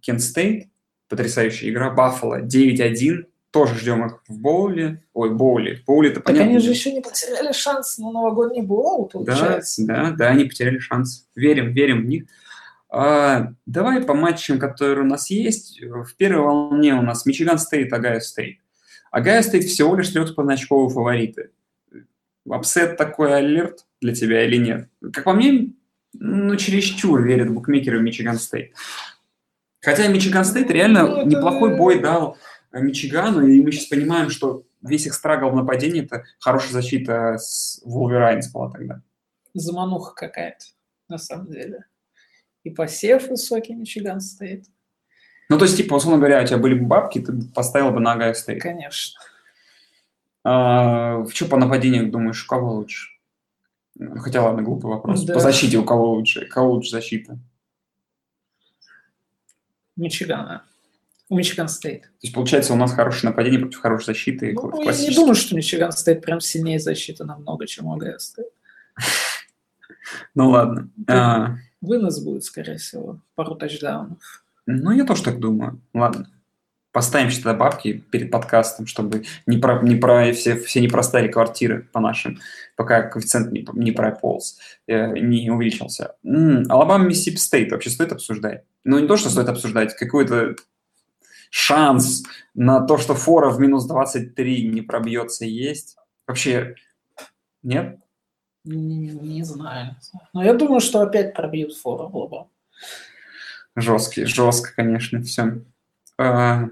[0.00, 0.68] Кент Стейт.
[1.08, 1.90] Потрясающая игра.
[1.90, 5.04] Баффало 9-1 тоже ждем их в боуле.
[5.12, 5.80] Ой, боуле.
[5.86, 6.50] Боуле это так понятно.
[6.50, 9.86] они же еще не потеряли шанс на новогодний боул, получается.
[9.86, 11.28] Да, да, да, они потеряли шанс.
[11.36, 12.24] Верим, верим в них.
[12.88, 15.80] А, давай по матчам, которые у нас есть.
[15.80, 18.58] В первой волне у нас Мичиган Стейт, Огайо Стейт.
[19.12, 21.50] Огайо Стейт всего лишь трехочковые фавориты.
[22.50, 24.88] Upset такой alert для тебя или нет?
[25.12, 25.68] Как по мне,
[26.12, 28.72] ну, чересчур верят букмекеры в Мичиган Стейт.
[29.80, 32.36] Хотя Мичиган Стейт реально ну, неплохой бой дал
[32.80, 37.82] Мичигану, и мы сейчас понимаем, что весь их struggle в нападении– это хорошая защита с
[37.86, 39.02] Wolverines была тогда.
[39.54, 40.64] Замануха какая-то,
[41.08, 41.84] на самом деле.
[42.64, 44.66] И посев высокий Мичиган Стейт.
[45.48, 48.12] Ну, то есть, типа, условно говоря, у тебя были бы бабки, ты поставил бы на
[48.12, 48.62] Огайо Стейт.
[48.62, 49.20] Конечно.
[50.42, 53.10] А, в что по нападению думаешь, у кого лучше?
[54.16, 55.22] Хотя, ладно, глупый вопрос.
[55.24, 55.34] Да.
[55.34, 56.46] По защите у кого лучше?
[56.46, 57.38] Кого лучше защита?
[59.96, 60.64] Мичигана.
[61.30, 62.02] У Мичиган Стейт.
[62.02, 64.52] То есть, получается, у нас хорошее нападение против хорошей защиты.
[64.54, 68.48] Ну, я не думаю, что Мичиган Стейт прям сильнее защиты намного, чем у Огайо Стейт.
[70.34, 70.90] Ну ладно.
[71.08, 71.56] А.
[71.80, 74.44] Вынос будет, скорее всего, пару тачдаунов.
[74.66, 75.80] Ну, я тоже так думаю.
[75.92, 76.30] Ладно.
[76.92, 81.88] Поставим что-то бабки перед подкастом, чтобы не про, не про все, все не проставили квартиры
[81.92, 82.38] по нашим,
[82.76, 86.14] пока коэффициент не, не прополз, э, не увеличился.
[86.22, 88.62] Алабама, Миссисипи Стейт вообще стоит обсуждать?
[88.84, 90.54] Ну, не то, что стоит обсуждать, какой-то
[91.50, 95.96] шанс на то, что фора в минус 23 не пробьется, есть?
[96.26, 96.74] Вообще,
[97.62, 97.98] нет?
[98.64, 99.96] Не, не знаю.
[100.32, 102.50] Но я думаю, что опять пробьют фора глобал.
[103.76, 105.60] Жесткий, жестко, конечно, все.
[106.16, 106.68] А,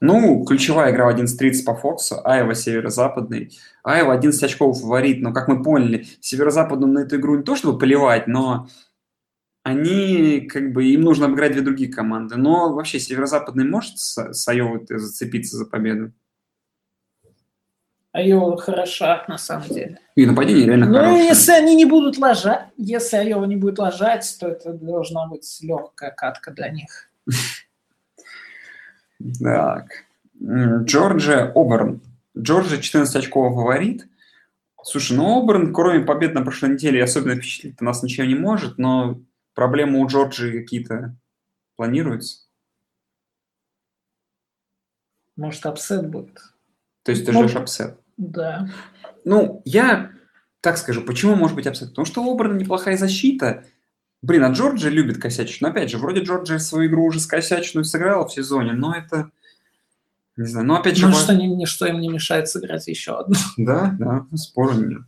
[0.00, 3.56] ну, ключевая игра в 11.30 по Фоксу, Айва северо-западный.
[3.84, 7.78] Айва 11 очков фаворит, но, как мы поняли, северо-западным на эту игру не то чтобы
[7.78, 8.68] поливать, но
[9.62, 12.36] они, как бы, им нужно обыграть две другие команды.
[12.36, 16.12] Но вообще северо-западный может с, с Айовой зацепиться за победу?
[18.12, 19.98] Айова хороша, на самом деле.
[20.16, 21.16] И нападение реально ну, хорошее.
[21.16, 25.58] Ну, если они не будут ложать, если Айова не будет ложать, то это должна быть
[25.62, 27.10] легкая катка для них.
[29.40, 29.86] Так.
[30.42, 32.00] Джорджия Оберн.
[32.36, 34.08] Джорджия 14 очков фаворит.
[34.82, 39.20] Слушай, ну Оберн, кроме побед на прошлой неделе, особенно впечатлить нас ничего не может, но
[39.54, 41.16] Проблемы у Джорджии какие-то
[41.76, 42.46] планируются?
[45.36, 46.40] Может, upset будет.
[47.02, 47.98] То есть ты ждешь upset?
[48.16, 48.68] Да.
[49.24, 50.12] Ну, я
[50.60, 51.90] так скажу, почему может быть upset?
[51.90, 53.64] Потому что у Оберна неплохая защита.
[54.22, 55.60] Блин, а Джорджия любит косячить.
[55.60, 59.30] Но опять же, вроде Джорджия свою игру уже скосячную сыграла в сезоне, но это...
[60.36, 61.08] Не знаю, но опять же...
[61.08, 63.34] Может, они, ничто им не мешает сыграть еще одну.
[63.56, 65.02] Да, да, спору нет.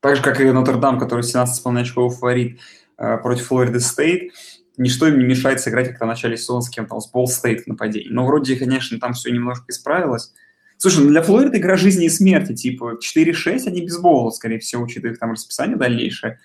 [0.00, 2.60] Так же, как и Нотр-Дам, который 17,5 очков фаворит.
[2.98, 4.32] Э, против Флориды Стейт,
[4.76, 7.66] ничто им не мешает сыграть как-то в начале сезона с кем-то, с Болл Стейт в
[7.68, 8.08] нападении.
[8.10, 10.34] Но вроде, конечно, там все немножко исправилось.
[10.78, 14.82] Слушай, ну для Флориды игра жизни и смерти, типа 4-6, они без боула, скорее всего,
[14.82, 16.40] учитывая их там расписание дальнейшее.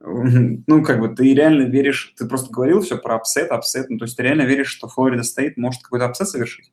[0.00, 4.04] Ну, как бы ты реально веришь, ты просто говорил все про upset, upset, ну, то
[4.04, 6.72] есть ты реально веришь, что Флорида Стейт может какой-то upset совершить?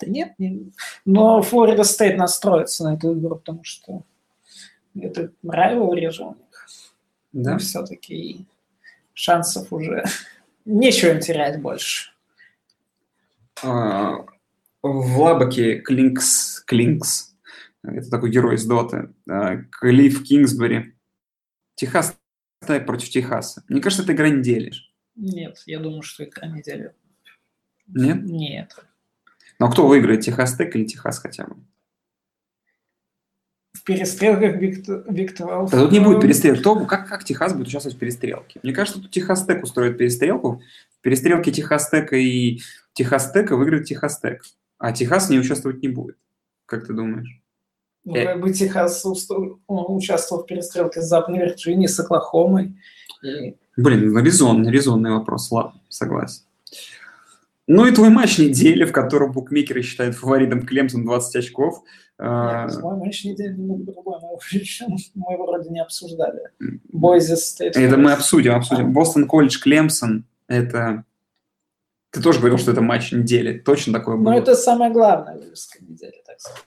[0.00, 0.70] Да нет, не...
[1.06, 4.04] но Флорида Стейт настроится на эту игру, потому что
[4.94, 5.32] это
[6.24, 6.49] у них.
[7.32, 7.52] Да?
[7.52, 8.46] Но все-таки
[9.14, 10.04] шансов уже
[10.64, 12.10] нечего им терять больше.
[13.62, 14.24] А,
[14.82, 17.34] в Лабаке Клинкс, Клинкс,
[17.82, 20.94] это такой герой из Доты, а, Клифф Кингсбери,
[21.74, 22.16] Техас
[22.60, 23.64] против Техаса.
[23.68, 24.72] Мне кажется, это игра недели.
[25.16, 26.94] Нет, я думаю, что игра недели.
[27.86, 28.22] Нет?
[28.22, 28.84] Нет.
[29.58, 31.56] Но кто выиграет, Техас Тек или Техас хотя бы?
[33.72, 35.04] В перестрелках Виктор...
[35.70, 36.60] Да тут не будет перестрелки.
[36.60, 38.58] Кто, как, как Техас будет участвовать в перестрелке?
[38.62, 40.60] Мне кажется, тут Техас Тек устроит перестрелку.
[40.98, 42.60] В перестрелке Техас Тека и
[42.94, 44.42] Техас Тека выиграет Техас Тек.
[44.78, 46.16] А Техас не участвовать не будет.
[46.66, 47.40] Как ты думаешь?
[48.04, 49.04] Ну, как бы Техас
[49.68, 52.76] участвовал в перестрелке с Западной Вирджинией, с Оклахомой.
[53.22, 53.56] И...
[53.76, 55.50] Блин, ну, резонный, резонный вопрос.
[55.50, 56.42] Ладно, согласен.
[57.72, 61.84] Ну и твой матч недели, в котором букмекеры считают фаворитом Клемсон 20 очков.
[62.16, 64.38] Твой матч недели немного другой, мы,
[65.14, 66.50] мы его вроде не обсуждали.
[66.88, 67.76] Бойзи Стейт.
[67.76, 68.92] Это мы обсудим, обсудим.
[68.92, 71.04] Бостон Колледж Клемсон, это...
[72.10, 73.56] Ты тоже говорил, что это матч недели.
[73.56, 74.32] Точно такое было?
[74.32, 76.64] Ну, это самое главное в русской неделе, так сказать.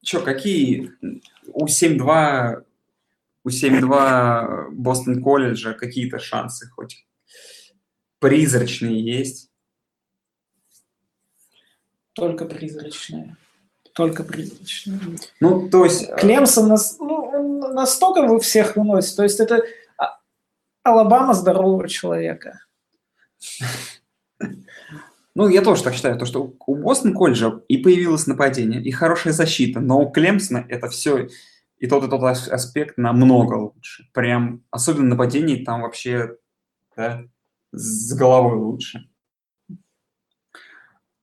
[0.00, 0.90] Че, какие
[1.52, 2.64] у 7-2
[3.44, 7.06] у 7-2 Бостон колледжа какие-то шансы хоть
[8.18, 9.51] призрачные есть?
[12.14, 13.36] Только призрачные.
[13.94, 15.00] Только призрачные.
[15.40, 16.14] Ну, то есть...
[16.16, 19.16] Клемсон нас, ну, настолько вы всех выносит.
[19.16, 19.62] То есть это
[19.98, 20.18] а,
[20.82, 22.60] Алабама здорового человека.
[25.34, 29.32] Ну, я тоже так считаю, то, что у Бостон колледжа и появилось нападение, и хорошая
[29.32, 31.28] защита, но у Клемсона это все
[31.78, 34.08] и тот, и тот аспект намного лучше.
[34.12, 36.36] Прям, особенно нападение там вообще
[36.96, 37.24] да,
[37.72, 39.08] с головой лучше.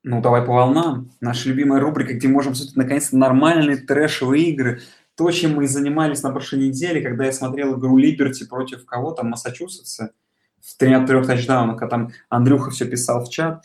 [0.10, 1.12] Ну, давай по волнам.
[1.22, 4.82] Наша любимая рубрика, где можем смотреть наконец-то нормальные трэшевые игры.
[5.16, 9.30] То, чем мы занимались на прошлой неделе, когда я смотрел игру Либерти против кого там,
[9.30, 10.14] Массачусетса,
[10.62, 13.64] в трех, тачдаунах, а там Андрюха все писал в чат.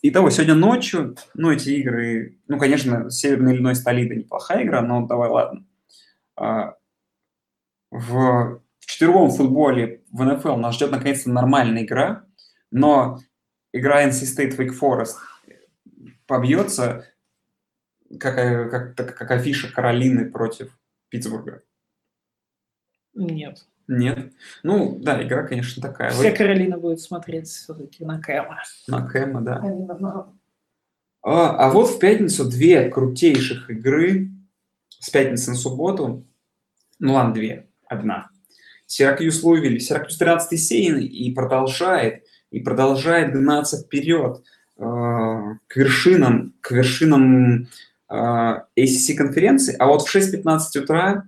[0.00, 5.28] Итого, сегодня ночью, ну, эти игры, ну, конечно, Северный Иллинойс Толида неплохая игра, но давай,
[5.28, 5.66] ладно.
[6.36, 6.76] А,
[7.90, 12.24] в четверговом футболе в НФЛ нас ждет наконец-то нормальная игра,
[12.70, 13.18] но
[13.74, 15.16] игра NC State Wake Forest
[16.32, 17.06] побьется,
[18.18, 18.34] как,
[18.70, 20.78] как, как афиша Каролины против
[21.10, 21.62] Питтсбурга?
[23.12, 23.66] Нет.
[23.86, 24.32] Нет.
[24.62, 26.10] Ну, да, игра, конечно, такая.
[26.10, 26.36] Все Вы...
[26.36, 28.62] Каролина будет смотреть все-таки на Кэма.
[28.88, 29.62] На Кэма, да.
[31.22, 34.30] А, а вот в пятницу две крутейших игры
[34.88, 36.26] с пятницы на субботу.
[36.98, 37.68] Ну ладно, две.
[37.86, 38.30] Одна.
[38.86, 39.80] Сиракьюз Луивиль.
[39.80, 44.42] Сиракьюз 13 сеянный и продолжает, и продолжает гнаться вперед
[44.78, 44.82] э,
[45.66, 47.68] к вершинам, к вершинам
[48.08, 49.76] э, ACC конференции.
[49.78, 51.24] А вот в 6.15 утра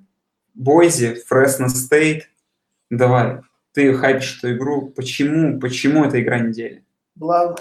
[0.55, 2.29] Бойзи, Фресно Стейт.
[2.91, 3.41] Давай,
[3.73, 4.91] ты хайпишь эту игру.
[4.91, 5.59] Почему?
[5.59, 6.85] Почему эта игра недели?
[7.17, 7.59] Глав...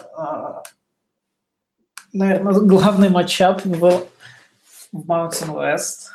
[2.12, 4.08] Наверное, главный матчап в
[4.94, 6.12] в Mountain West.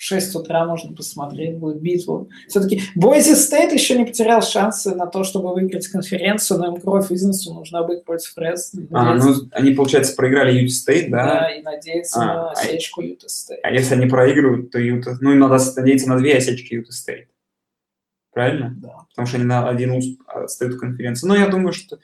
[0.00, 2.30] В 6 утра можно посмотреть будет битву.
[2.48, 7.10] Все-таки Бойзи Стейт еще не потерял шансы на то, чтобы выиграть конференцию, но им кровь
[7.10, 8.72] из носу нужна быть против Фрес.
[8.92, 11.40] А, ну, они, получается, проиграли Юта Стейт, да?
[11.40, 13.60] Да, и надеяться а, на а осечку Юта Стейт.
[13.62, 15.18] А если они проигрывают, то Юта...
[15.20, 17.28] Ну, им надо надеяться на две осечки Юта Стейт.
[18.32, 18.74] Правильно?
[18.78, 19.04] Да.
[19.10, 21.26] Потому что они на один уст отстают в конференции.
[21.26, 21.98] Но я думаю, что...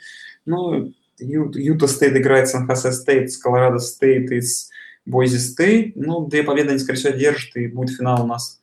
[0.45, 4.69] Ну, Юта Стейт играет с Сан-Хосе Стейт, с Колорадо Стейт и с
[5.07, 5.97] Бойзи Стейт.
[5.97, 8.61] Ну, две победы они, скорее всего, одержат, и будет финал у нас.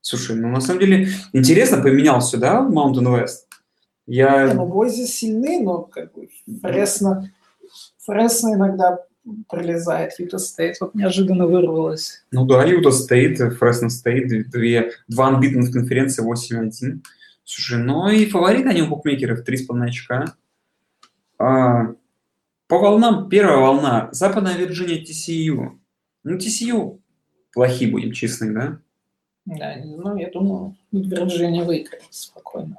[0.00, 3.48] Слушай, ну, на самом деле, интересно поменялся, да, Mountain West?
[4.06, 4.46] Я...
[4.46, 6.28] Не, ну, Бойзи сильны, но как бы
[6.62, 7.30] Фресно,
[7.98, 9.04] Фресно иногда
[9.48, 10.18] пролезает.
[10.18, 12.24] Юта Стейт вот неожиданно вырвалась.
[12.30, 17.00] Ну да, Юта Стейт, Фресно Стейт, две, два анбитных конференции 8-1.
[17.44, 20.34] Слушай, ну и фаворит они у букмекеров 3,5 очка.
[21.38, 21.94] А,
[22.66, 24.08] по волнам, первая волна.
[24.12, 25.78] Западная Вирджиния, TCU.
[26.28, 26.98] Ну, TCU
[27.52, 28.78] плохие, будем честны, да?
[29.46, 32.76] Да, ну, я думаю, Вирджиния выиграет спокойно.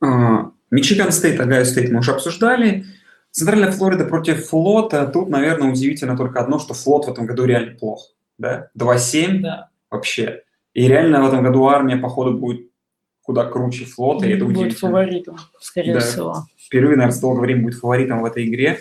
[0.00, 2.84] А, Мичиган Стейт, Огайо Стейт мы уже обсуждали.
[3.30, 5.06] Центральная Флорида против флота.
[5.06, 8.14] Тут, наверное, удивительно только одно, что флот в этом году реально плох.
[8.38, 8.70] Да?
[8.78, 9.68] 2-7 да.
[9.90, 10.42] вообще.
[10.72, 12.70] И реально в этом году армия, походу, будет
[13.20, 14.90] куда круче флота, и это будет удивительно.
[14.90, 16.00] фаворитом, скорее Да.
[16.00, 16.46] всего.
[16.56, 18.78] Впервые, наверное, с долгого времени будет фаворитом в этой игре.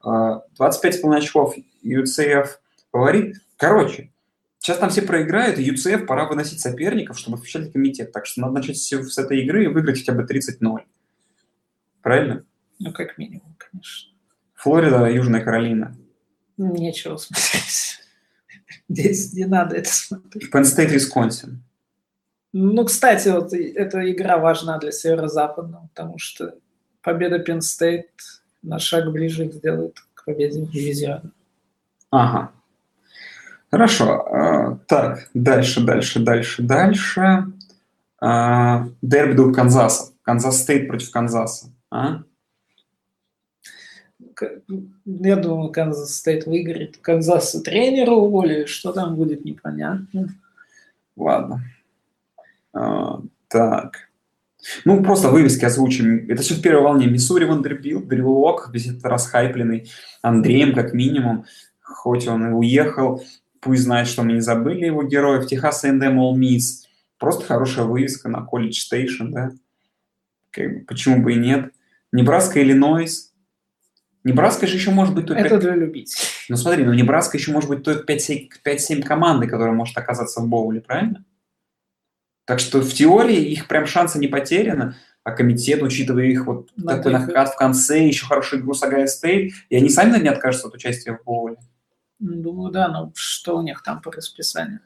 [0.00, 2.48] А, 25,5 очков UCF
[2.90, 3.36] фаворит.
[3.56, 4.12] Короче,
[4.58, 8.12] сейчас там все проиграют, и UCF пора выносить соперников, чтобы официальный комитет.
[8.12, 10.80] Так что надо начать с этой игры и выиграть хотя бы 30-0.
[12.02, 12.44] Правильно?
[12.78, 14.12] Ну, как минимум, конечно.
[14.54, 15.96] Флорида, Южная Каролина.
[16.56, 18.00] Нечего смотреть.
[18.88, 20.52] Здесь не надо это смотреть.
[20.52, 21.62] Penn State, Висконсин.
[22.52, 26.54] Ну, кстати, вот эта игра важна для Северо-Западного, потому что
[27.02, 28.06] победа Penn State
[28.62, 31.30] на шаг ближе их сделает к победе в дивизионе.
[32.10, 32.52] Ага.
[33.70, 34.26] Хорошо.
[34.26, 37.46] а, Так, дальше, дальше, дальше, дальше.
[38.20, 40.12] А, Дерби двух Канзасов.
[40.22, 41.70] Канзас Стейт против Канзаса.
[41.90, 42.22] А?
[45.04, 46.96] Я думаю, Канзас Стейт выиграет.
[46.98, 50.28] Канзас тренера уволили, что там будет, непонятно.
[51.16, 51.62] Ладно.
[52.72, 54.08] А, так.
[54.84, 56.26] Ну, просто вывески озвучим.
[56.28, 57.06] Это все в первой волне.
[57.06, 59.90] Миссури Вандербильт, Дрю Лок, весь этот расхайпленный
[60.22, 61.44] Андреем, как минимум.
[61.80, 63.22] Хоть он и уехал,
[63.60, 65.46] пусть знает, что мы не забыли его героев.
[65.46, 66.86] Техас A&M Ole Miss.
[67.18, 69.50] Просто хорошая вывеска на College Station, да?
[70.50, 71.72] Как почему бы и нет?
[72.12, 73.32] Небраска, Иллинойс.
[74.24, 75.42] Небраска же еще может быть только...
[75.42, 76.26] Это для любителей.
[76.48, 80.48] Ну смотри, ну Небраска еще может быть только 5-7 5-7 команды, которые может оказаться в
[80.48, 81.24] боуле, правильно?
[82.44, 87.02] Так что в теории их прям шансы не потеряны, а комитет, учитывая их вот Надо
[87.02, 90.68] такой накат в конце, еще хороший игру с Огайо Стейт, и они сами не откажутся
[90.68, 91.56] от участия в боуле.
[92.18, 94.80] Ну, Думаю, да, но что у них там по расписанию?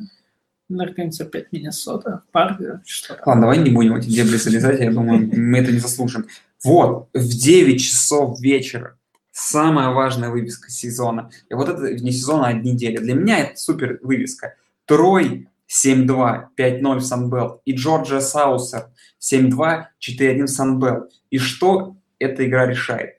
[0.69, 3.23] Наверное, опять Миннесота, Парга, что там?
[3.27, 6.27] Ладно, давай не будем эти дебри залезать, я думаю, мы это не заслужим.
[6.65, 8.97] Вот, в 9 часов вечера
[9.33, 11.31] самая важная вывеска сезона.
[11.51, 12.99] И вот это не сезона, а недели.
[12.99, 14.55] Для меня это супер вывеска.
[14.87, 17.61] Трой 7-2, 5-0 в Sun Belt.
[17.65, 21.13] И Джорджия Саусерн 7-2, 4-1 в Sun Belt.
[21.31, 23.17] И что эта игра решает?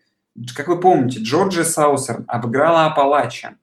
[0.56, 3.58] Как вы помните, Джорджия Саусерн обыграла Аппалачи.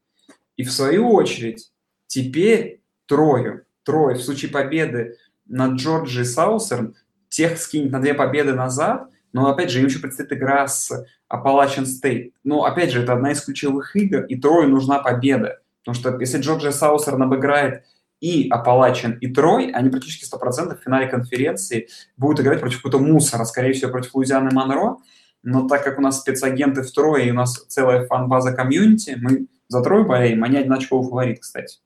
[0.61, 1.73] И в свою очередь
[2.07, 6.97] теперь Трою, Трой в случае победы над Джорджией Саусерн
[7.31, 10.93] тех скинет на две победы назад, но опять же им еще предстоит игра с
[11.33, 12.33] Appalachian State.
[12.45, 15.61] Но опять же это одна из ключевых игр, и Трою нужна победа.
[15.83, 17.85] Потому что если Джорджия Саусерн обыграет
[18.21, 21.89] и Appalachian, и Трой, они практически 100% в финале конференции
[22.19, 24.99] будут играть против какого-то мусора, скорее всего, против Луизианы Монро.
[25.43, 29.47] Но так как у нас спецагенты в Трое, и у нас целая фан-база комьюнити, мы
[29.71, 31.79] за Трой болеем, они один очковый фаворит, кстати.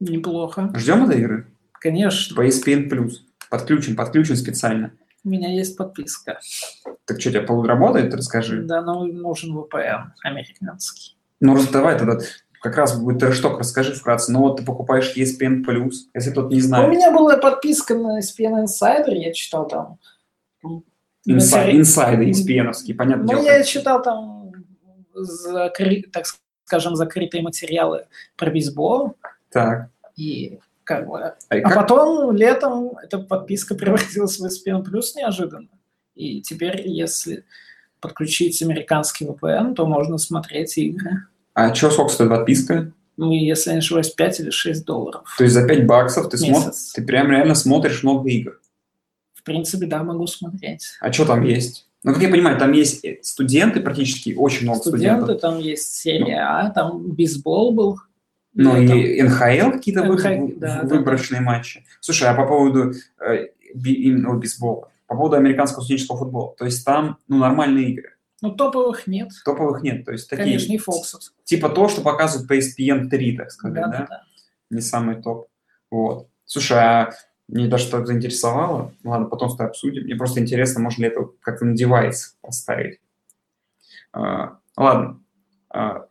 [0.00, 0.72] Неплохо.
[0.74, 1.46] Ждем этой игры?
[1.72, 3.10] Конечно, По ESPN+.
[3.50, 4.92] Подключим, подключим специально.
[5.24, 6.40] у меня есть подписка.
[7.04, 8.12] Так что, у тебя полу работает?
[8.14, 8.62] Расскажи.
[8.62, 11.16] Да, но нужен VPN американский.
[11.40, 12.18] Ну, раз- давай тогда
[12.62, 14.32] как раз будет трэшток, расскажи вкратце.
[14.32, 15.64] Ну, вот ты покупаешь ESPN+,
[16.14, 16.90] если кто-то не У знает.
[16.90, 19.98] меня была подписка на ESPN Insider, я читал там...
[21.26, 23.24] Инсай- матери- Инсайды ESPN-овские, понятно.
[23.24, 24.39] Ну, я читал там,
[25.14, 26.26] закры- так
[26.64, 28.06] скажем, закрытые материалы
[28.36, 29.16] про бейсбол,
[29.50, 29.90] Так.
[30.16, 31.18] и как бы...
[31.20, 35.68] А А как- потом летом эта подписка превратилась в ESPN Plus неожиданно.
[36.14, 37.44] И теперь, если
[38.00, 41.24] подключить американский VPN, то можно смотреть игры.
[41.54, 42.92] А что, сколько стоит подписка?
[43.16, 45.34] Ну, если я не ошибаюсь, 5 или 6 долларов.
[45.36, 48.60] То есть за 5 баксов ты, смотришь, ты прям реально смотришь много игр.
[49.34, 50.84] В принципе, да, могу смотреть.
[51.00, 51.86] А что там есть?
[52.02, 55.40] Ну, как я понимаю, там есть э, студенты практически, очень много Студенты, студентов.
[55.40, 57.98] там есть серия А, там бейсбол был.
[58.54, 61.84] Ну, Там- и НХЛ какие-то вы- НХЛ, да, да, выборочные матчи.
[62.00, 67.18] Слушай, а по поводу э, именно бейсбола, по поводу американского студенческого футбола, то есть там,
[67.28, 68.14] ну, нормальные игры.
[68.42, 69.28] Ну, топовых нет.
[69.44, 70.04] Топовых нет.
[70.06, 71.20] То есть такие, Конечно, и Фоксов.
[71.44, 73.82] типа то, что показывают по ESPN 3, так сказать?
[73.82, 74.22] Да, да, да.
[74.70, 75.48] Не самый топ.
[75.90, 76.28] Вот.
[76.46, 77.10] Слушай, а
[77.50, 78.94] мне даже что-то заинтересовало.
[79.02, 80.04] Ладно, потом с тобой обсудим.
[80.04, 83.00] Мне просто интересно, можно ли это как-то на девайс поставить.
[84.12, 85.20] А, ладно.
[85.68, 86.06] А,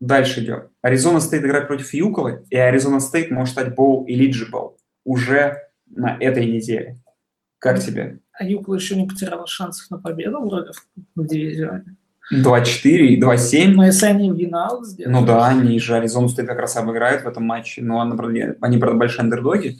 [0.00, 0.68] дальше идем.
[0.82, 6.46] Аризона Стейт играет против Юклы, и Аризона Стейт может стать bowl eligible уже на этой
[6.46, 6.98] неделе.
[7.58, 8.18] Как тебе?
[8.32, 10.72] А Юкла еще не потеряла шансов на победу вроде
[11.14, 11.96] в, дивизионе.
[12.32, 13.68] 2-4 и 2-7.
[13.68, 15.20] Но если они винал сделают...
[15.20, 17.82] Ну да, они же Аризону Стейт как раз обыграют в этом матче.
[17.82, 19.78] Ну, она, правда, они, правда, большие андердоги.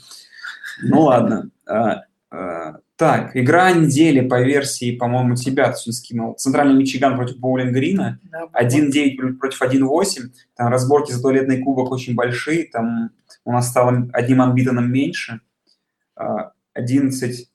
[0.83, 1.51] Ну ладно.
[1.67, 6.35] А, а, так, игра недели по версии, по-моему, тебя ты скинул.
[6.35, 8.21] Центральный Мичиган против Боулинг Грина.
[8.25, 10.31] Да, 1-9 против 1-8.
[10.57, 12.67] Там разборки за туалетный кубок очень большие.
[12.67, 13.11] Там
[13.45, 15.41] у нас стало одним unbeaten ом меньше.
[16.17, 17.47] А, 11-30.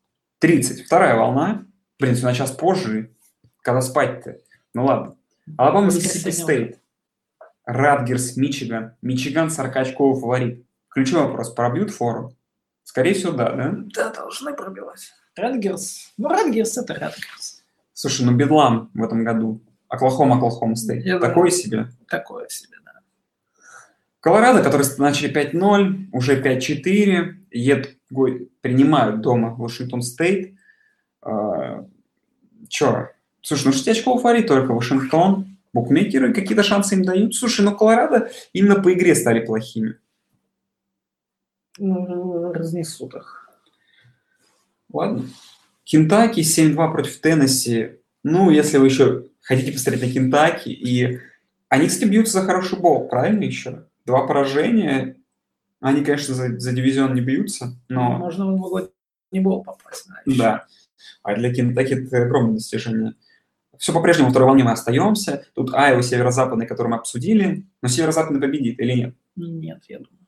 [0.86, 1.66] Вторая волна.
[2.00, 3.12] Блин, все на час позже.
[3.62, 4.38] Когда спать-то?
[4.74, 5.16] Ну ладно.
[5.58, 6.80] Алабама, Миссисипи Стейт.
[7.66, 8.94] Радгерс, Мичиган.
[9.02, 10.66] Мичиган 40-очковый фаворит.
[10.90, 11.52] Ключевой вопрос.
[11.52, 12.34] Пробьют фору?
[12.90, 13.72] Скорее всего, да, да?
[13.94, 15.14] Да, должны пробивать.
[15.36, 16.12] Радгерс.
[16.18, 17.62] Ну, Радгерс это Радгерс.
[17.94, 19.62] Слушай, ну Бедлам в этом году.
[19.88, 21.06] Оклахома, Оклахома Стейт.
[21.06, 21.90] Я Такой себе.
[22.08, 22.94] Такое себе, да.
[24.22, 30.56] Колорадо, которые начали 5-0, уже 5-4, ед, гой- принимают дома Вашингтон Стейт.
[31.22, 31.86] А,
[32.70, 33.12] Че?
[33.42, 35.58] Слушай, ну 6 очков фаворит только Вашингтон.
[35.74, 37.36] Букмекеры какие-то шансы им дают.
[37.36, 40.00] Слушай, ну Колорадо именно по игре стали плохими.
[41.80, 43.50] Ну, разнесут их.
[44.92, 45.24] Ладно.
[45.84, 48.00] Кентаки 7-2 против Теннесси.
[48.24, 51.20] Ну, если вы еще хотите посмотреть на Кентаки, и
[51.70, 53.86] они, кстати, бьются за хороший бол, правильно еще?
[54.06, 55.18] Два поражения.
[55.80, 58.18] Они, конечно, за, за дивизион не бьются, но...
[58.18, 58.92] Можно в новогодний
[59.34, 60.06] бол попасть.
[60.06, 60.38] Знаешь.
[60.38, 60.66] Да.
[61.24, 63.14] А для Кентаки это огромное достижение.
[63.78, 65.46] Все по-прежнему во второй волне мы остаемся.
[65.54, 67.66] Тут Айова северо-западный, который мы обсудили.
[67.82, 69.16] Но северо-западный победит или нет?
[69.38, 70.19] Нет, я думаю.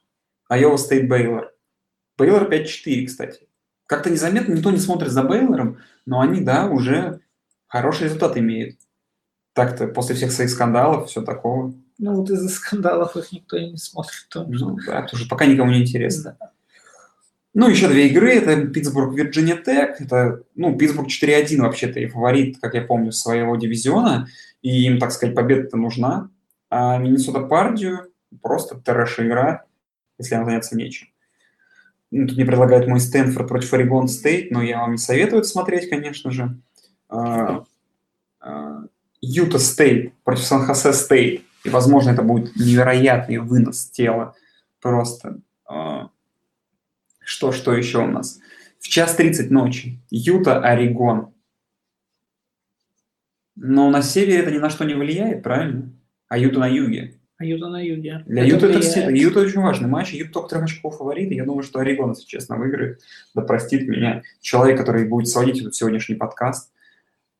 [0.52, 1.54] Айова Стейт Бейлор.
[2.18, 3.48] Бейлор 5-4, кстати.
[3.86, 7.22] Как-то незаметно, никто не смотрит за Бейлором, но они, да, уже
[7.68, 8.76] хороший результат имеют.
[9.54, 11.74] Так-то после всех своих скандалов, все такого.
[12.00, 14.28] Ну вот из-за скандалов их никто и не смотрит.
[14.30, 14.66] тоже.
[14.66, 16.36] Ну, да, потому что пока никому не интересно.
[16.38, 16.52] Да.
[17.54, 18.34] Ну, еще две игры.
[18.34, 20.02] Это Питтсбург, Вирджиния Тек.
[20.02, 24.28] Это, ну, Питтсбург 4-1 вообще-то и фаворит, как я помню, своего дивизиона.
[24.62, 26.30] И им, так сказать, победа-то нужна.
[26.70, 29.64] А Миннесота Пардью просто трэш игра,
[30.22, 31.08] если нам заняться нечем.
[32.12, 35.48] Ну, тут мне предлагают мой Стэнфорд против Орегон Стейт, но я вам не советую это
[35.48, 36.58] смотреть, конечно же.
[37.08, 37.64] А,
[38.40, 38.84] а,
[39.22, 41.44] Юта Стейт против Сан-Хосе Стейт.
[41.64, 44.36] И, возможно, это будет невероятный вынос тела.
[44.82, 45.40] Просто.
[45.66, 46.10] А,
[47.20, 48.40] Что, что еще у нас?
[48.80, 50.02] В час 30 ночи.
[50.10, 51.34] Юта, Орегон.
[53.56, 55.94] Но на севере это ни на что не влияет, правильно?
[56.28, 57.21] А Юта на юге.
[57.42, 58.24] А Юта на юге.
[58.28, 60.14] Для Юта это, действительно- Юта очень важный матч.
[60.14, 61.32] Юта только трех очков фаворит.
[61.32, 63.02] и Я думаю, что Орегон, если честно, выиграет.
[63.34, 66.72] Да простит меня человек, который будет сводить этот сегодняшний подкаст.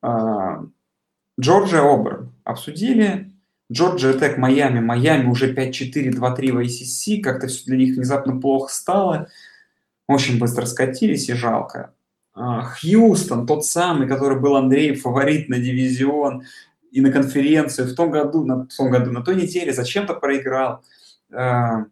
[0.02, 0.64] А,
[1.40, 2.34] Джорджия Оберн.
[2.44, 3.32] Обсудили.
[3.72, 4.80] Джорджия Тек Майами.
[4.80, 7.22] Майами уже 5-4, 2-3 в ACC.
[7.22, 9.28] Как-то все для них внезапно плохо стало.
[10.08, 11.94] Очень быстро скатились и жалко.
[12.34, 16.42] А, Хьюстон, тот самый, который был Андрей фаворит на дивизион
[16.92, 20.84] и на конференцию в том году, на, в том году, на той неделе зачем-то проиграл
[21.32, 21.86] э,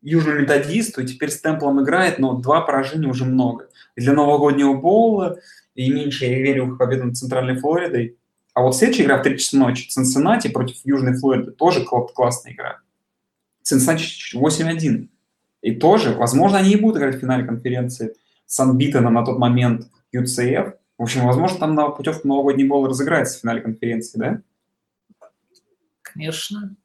[0.00, 3.68] Южному методисту, и теперь с темплом играет, но два поражения уже много.
[3.96, 5.38] И для новогоднего боула,
[5.74, 8.16] и меньше я верю в победу над Центральной Флоридой.
[8.54, 12.52] А вот следующая игра в 3 часа ночи, Цинциннати против Южной Флориды, тоже кла- классная
[12.52, 12.80] игра.
[13.62, 15.08] Цинциннати 8-1.
[15.62, 18.14] И тоже, возможно, они и будут играть в финале конференции
[18.46, 20.74] с Анбитоном на тот момент UCF.
[20.98, 24.42] В общем, возможно, там на путевку новогодний бол разыграется в финале конференции, да?
[26.02, 26.76] Конечно.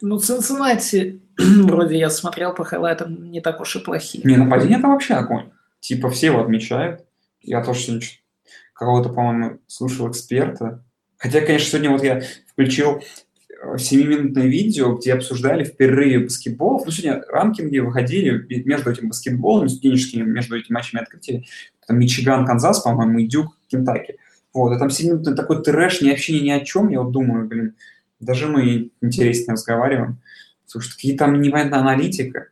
[0.00, 4.24] Ну, Цинциннати, вроде я смотрел по хайлайтам, не так уж и плохие.
[4.24, 5.50] Не, нападение это вообще огонь.
[5.80, 7.04] Типа все его отмечают.
[7.40, 8.18] Я тоже сегодня чё-
[8.72, 10.82] кого-то, по-моему, слушал эксперта.
[11.18, 13.02] Хотя, конечно, сегодня вот я включил
[13.78, 16.82] семиминутное видео, где обсуждали в перерыве баскетбол.
[16.84, 21.44] Ну, сегодня ранкинги выходили и между этим баскетболом, студенческими, между этими матчами открытия.
[21.86, 24.16] Там Мичиган, Канзас, по-моему, и Дюк, Кентаки.
[24.52, 26.88] Вот, и там семиминутный такой трэш, ни вообще ни о чем.
[26.88, 27.74] Я вот думаю, блин,
[28.20, 30.18] даже мы интереснее разговариваем.
[30.64, 32.48] Слушай, какие там непонятная аналитика.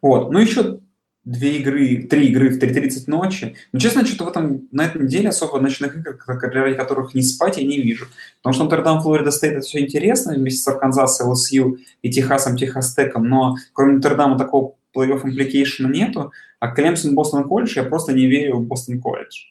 [0.00, 0.80] Вот, ну еще
[1.24, 3.56] две игры, три игры в 3.30 ночи.
[3.72, 6.18] Но, честно, что-то в этом, на этой неделе особо ночных игр,
[6.50, 8.06] для которых не спать, я не вижу.
[8.42, 12.92] Потому что Нотр-Дам, Флорида Стейт, это все интересно, вместе с Арканзас, LSU и Техасом, Техас
[12.92, 18.12] Теком, но кроме Нотр-Дама такого плей-офф implication а нету, а Клемсон, Бостон колледж, я просто
[18.12, 19.46] не верю в Бостон колледж.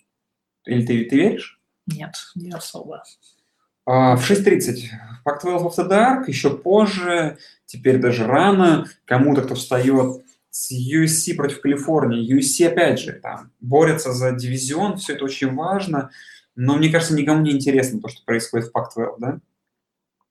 [0.65, 1.59] Или ты, ты веришь?
[1.87, 3.03] Нет, не особо.
[3.85, 4.89] А, В 6.30
[5.25, 10.21] Pac-12 After Dark, еще позже, теперь даже рано, кому-то, кто встает
[10.51, 12.37] с USC против Калифорнии.
[12.37, 16.11] USC, опять же, там, борются за дивизион, все это очень важно,
[16.55, 19.39] но мне кажется, никому не интересно то, что происходит в Pac-12, да?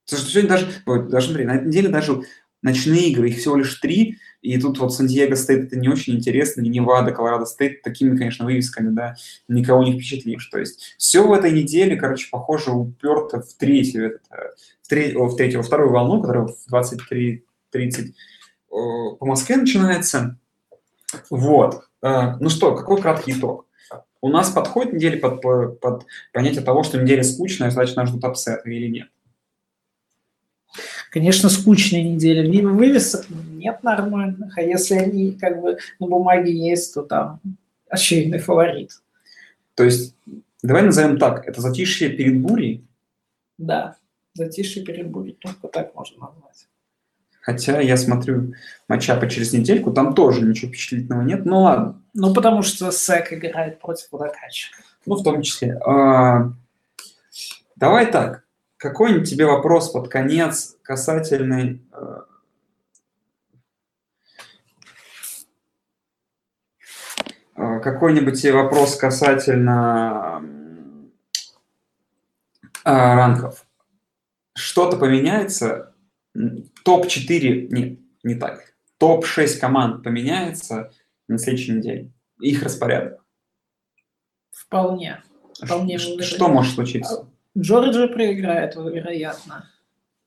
[0.05, 2.21] Потому что сегодня даже, даже смотри, на этой неделе даже
[2.61, 6.61] ночные игры, их всего лишь три, и тут вот Сан-Диего Стейт это не очень интересно,
[6.61, 9.15] и Невада, Колорадо Стейт такими, конечно, вывесками, да,
[9.47, 10.45] никого не впечатлишь.
[10.47, 14.35] То есть все в этой неделе, короче, похоже, уперто в третью, э,
[14.83, 17.41] в, треть- в третью, во вторую волну, которая в 23.30
[17.73, 18.40] о,
[18.71, 20.37] по Москве начинается.
[21.29, 21.83] Вот.
[22.01, 23.67] Э, Ну что, какой краткий итог?
[24.21, 28.23] У нас подходит неделя под, под, под понятие того, что неделя скучная, значит, нас ждут
[28.23, 29.07] апсеты или нет?
[31.09, 32.49] Конечно, скучная неделя.
[32.49, 37.41] Ви- Вывесок нет нормальных, а если они как бы на бумаге есть, то там
[37.89, 38.91] очевидный фаворит.
[39.75, 40.15] То есть,
[40.63, 42.85] давай назовем так, это затишье перед бурей,
[43.57, 43.97] Да,
[44.33, 46.67] затишье перед бурей, только так можно назвать.
[47.41, 48.53] Хотя я смотрю
[48.87, 52.01] матчапы через недельку, там тоже ничего впечатлительного нет, ну ладно.
[52.13, 54.71] Ну, потому что Сек играет против водокачек.
[55.05, 55.77] Ну, в том числе.
[55.85, 56.51] А,
[57.75, 58.43] давай так.
[58.77, 61.81] Какой-нибудь тебе вопрос под конец касательный...
[61.93, 62.21] э,
[67.83, 70.43] Какой-нибудь тебе вопрос касательно
[72.83, 73.65] а, ранков.
[74.55, 75.90] Что-то поменяется.
[76.35, 78.73] М, Топ-4, нет, не так.
[78.97, 80.91] Топ-6 команд поменяется
[81.27, 82.11] на следующей неделе.
[82.39, 83.23] Их распорядок.
[84.51, 85.21] Вполне.
[85.61, 86.23] Вполне Ш- уверен.
[86.23, 87.27] Что может случиться?
[87.57, 89.69] Джорджия проиграет, вероятно.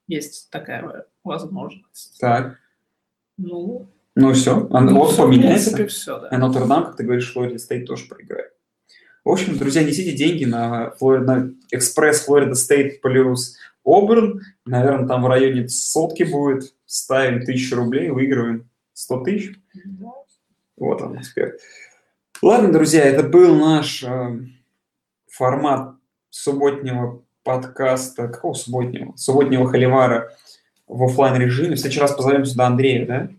[0.07, 2.19] Есть такая возможность.
[2.19, 2.59] Так,
[3.37, 4.67] Ну, ну все.
[4.69, 5.71] ну, всё, в поменяется.
[5.75, 6.27] принципе, все, да.
[6.31, 8.51] А Нотр-Дам, как ты говоришь, Флорида Стейт тоже проиграет.
[9.23, 14.41] В общем, друзья, несите деньги на, Флори- на экспресс Флорида Стейт плюс Оберн.
[14.65, 16.73] Наверное, там в районе сотки будет.
[16.85, 19.55] Ставим тысячу рублей, выигрываем 100 тысяч.
[20.77, 21.55] Вот он, успех.
[22.41, 24.39] Ладно, друзья, это был наш э,
[25.27, 25.95] формат
[26.29, 28.27] субботнего подкаста.
[28.27, 29.15] Какого субботнего?
[29.15, 30.35] Субботнего холивара
[30.87, 31.75] в оффлайн режиме.
[31.75, 33.29] В следующий раз позовем сюда Андрея, да?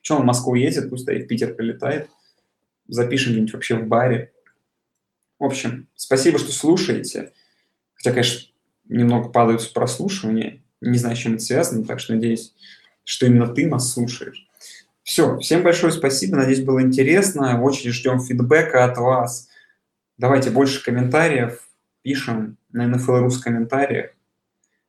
[0.00, 2.08] Что он в Москву ездит, пусть и в Питер прилетает.
[2.86, 4.32] Запишем где-нибудь вообще в баре.
[5.38, 7.32] В общем, спасибо, что слушаете.
[7.94, 8.48] Хотя, конечно,
[8.88, 10.62] немного падают с прослушивания.
[10.80, 12.54] Не знаю, с чем это связано, так что надеюсь,
[13.04, 14.46] что именно ты нас слушаешь.
[15.02, 17.62] Все, всем большое спасибо, надеюсь, было интересно.
[17.62, 19.48] Очень ждем фидбэка от вас.
[20.18, 21.66] Давайте больше комментариев,
[22.02, 24.10] пишем на NFL.ru в комментариях.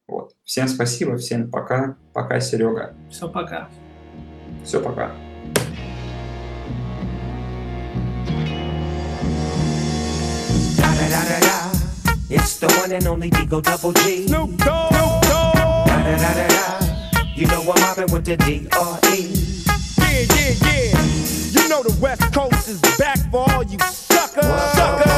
[0.08, 0.36] Вот.
[0.44, 1.96] Всем спасибо, всем пока.
[2.14, 2.96] Пока, Серега.
[3.10, 3.70] Все, пока.
[4.66, 5.16] Все, пока.
[12.32, 14.28] It's the one and only Digo Double G.
[14.28, 14.92] Snoop Dogg.
[14.92, 17.22] Da da da da da.
[17.34, 19.34] You know I'm mobbing with the D.R.E.
[19.98, 21.64] Yeah, yeah, yeah.
[21.64, 24.46] You know the West Coast is back for all you suckers.
[24.46, 25.12] Suckers.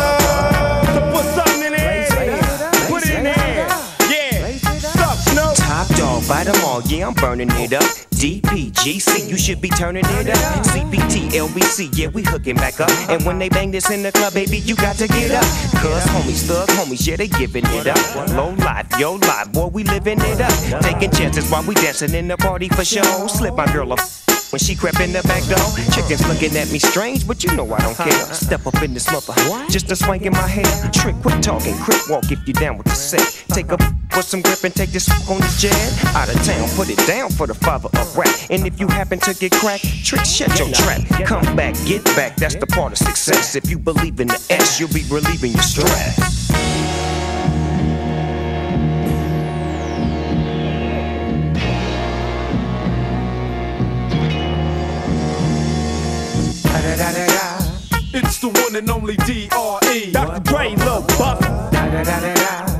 [0.94, 1.51] So put something
[6.32, 7.84] Bite them all, yeah, I'm burning it up.
[8.12, 10.64] DPGC, you should be turning it up.
[10.64, 12.90] CPT, LBC, yeah, we hooking back up.
[13.10, 15.44] And when they bang this in the club, baby, you got to get up.
[15.82, 18.30] Cuz homies, thug homies, yeah, they giving it up.
[18.30, 20.82] Low life, yo life, boy, we living it up.
[20.82, 23.28] Taking chances while we dancing in the party for show.
[23.28, 23.98] Slip my girl a
[24.52, 25.68] when she crept in the back door.
[25.92, 28.34] Chickens looking at me strange, but you know I don't care.
[28.34, 29.34] Step up in this mother,
[29.70, 30.92] just a swank in my hair.
[30.94, 33.44] Trick, quit talking, crip walk if you down with the set.
[33.50, 33.78] Take a
[34.16, 35.76] with some grip and take this on the jet.
[36.16, 38.34] Out of town, put it down for the father of rap.
[38.50, 41.02] And if you happen to get cracked, trick, shut your trap.
[41.26, 43.56] Come back, get back, that's the part of success.
[43.56, 46.52] If you believe in the S, you'll be relieving your stress.
[58.14, 60.12] It's the one and only D.R.E.
[60.12, 60.40] Dr.
[60.42, 62.71] Dre, Lil Buck.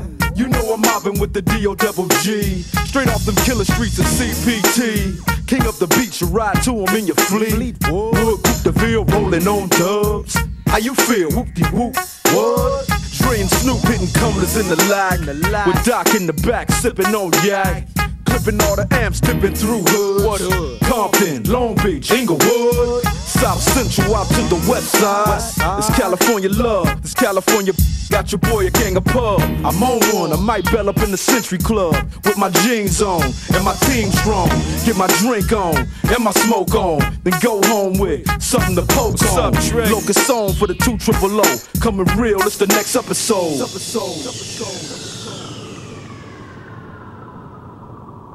[1.02, 1.74] Mobbing with the D.O.
[1.74, 2.62] double G.
[2.86, 5.46] Straight off them killer streets of CPT.
[5.48, 7.76] King up the beach, you ride to him in your fleet.
[7.90, 10.36] Wood, Coop the field, rolling on dubs.
[10.66, 11.30] How you feel?
[11.32, 11.96] Whoop de whoop.
[12.26, 12.86] What?
[13.18, 15.18] Dre and Snoop hitting cumblers in the lag.
[15.66, 17.88] With Doc in the back, sipping on yak.
[18.32, 20.24] Clipping all the amps, dipping through hoods.
[20.24, 20.80] What hood?
[20.80, 23.04] Compton, Long Beach, Inglewood.
[23.04, 25.38] South Central out to the west side.
[25.78, 26.88] It's California love.
[27.04, 27.74] it's California
[28.08, 29.40] got your boy a gang of pub.
[29.40, 30.32] I'm on one.
[30.32, 34.10] I might bell up in the Century Club with my jeans on and my team
[34.10, 34.48] strong.
[34.84, 37.00] Get my drink on and my smoke on.
[37.24, 39.52] Then go home with something to poke on.
[39.90, 41.58] Locust song for the two triple O.
[41.80, 42.40] Coming real.
[42.42, 43.58] It's the next episode.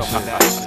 [0.00, 0.59] のい。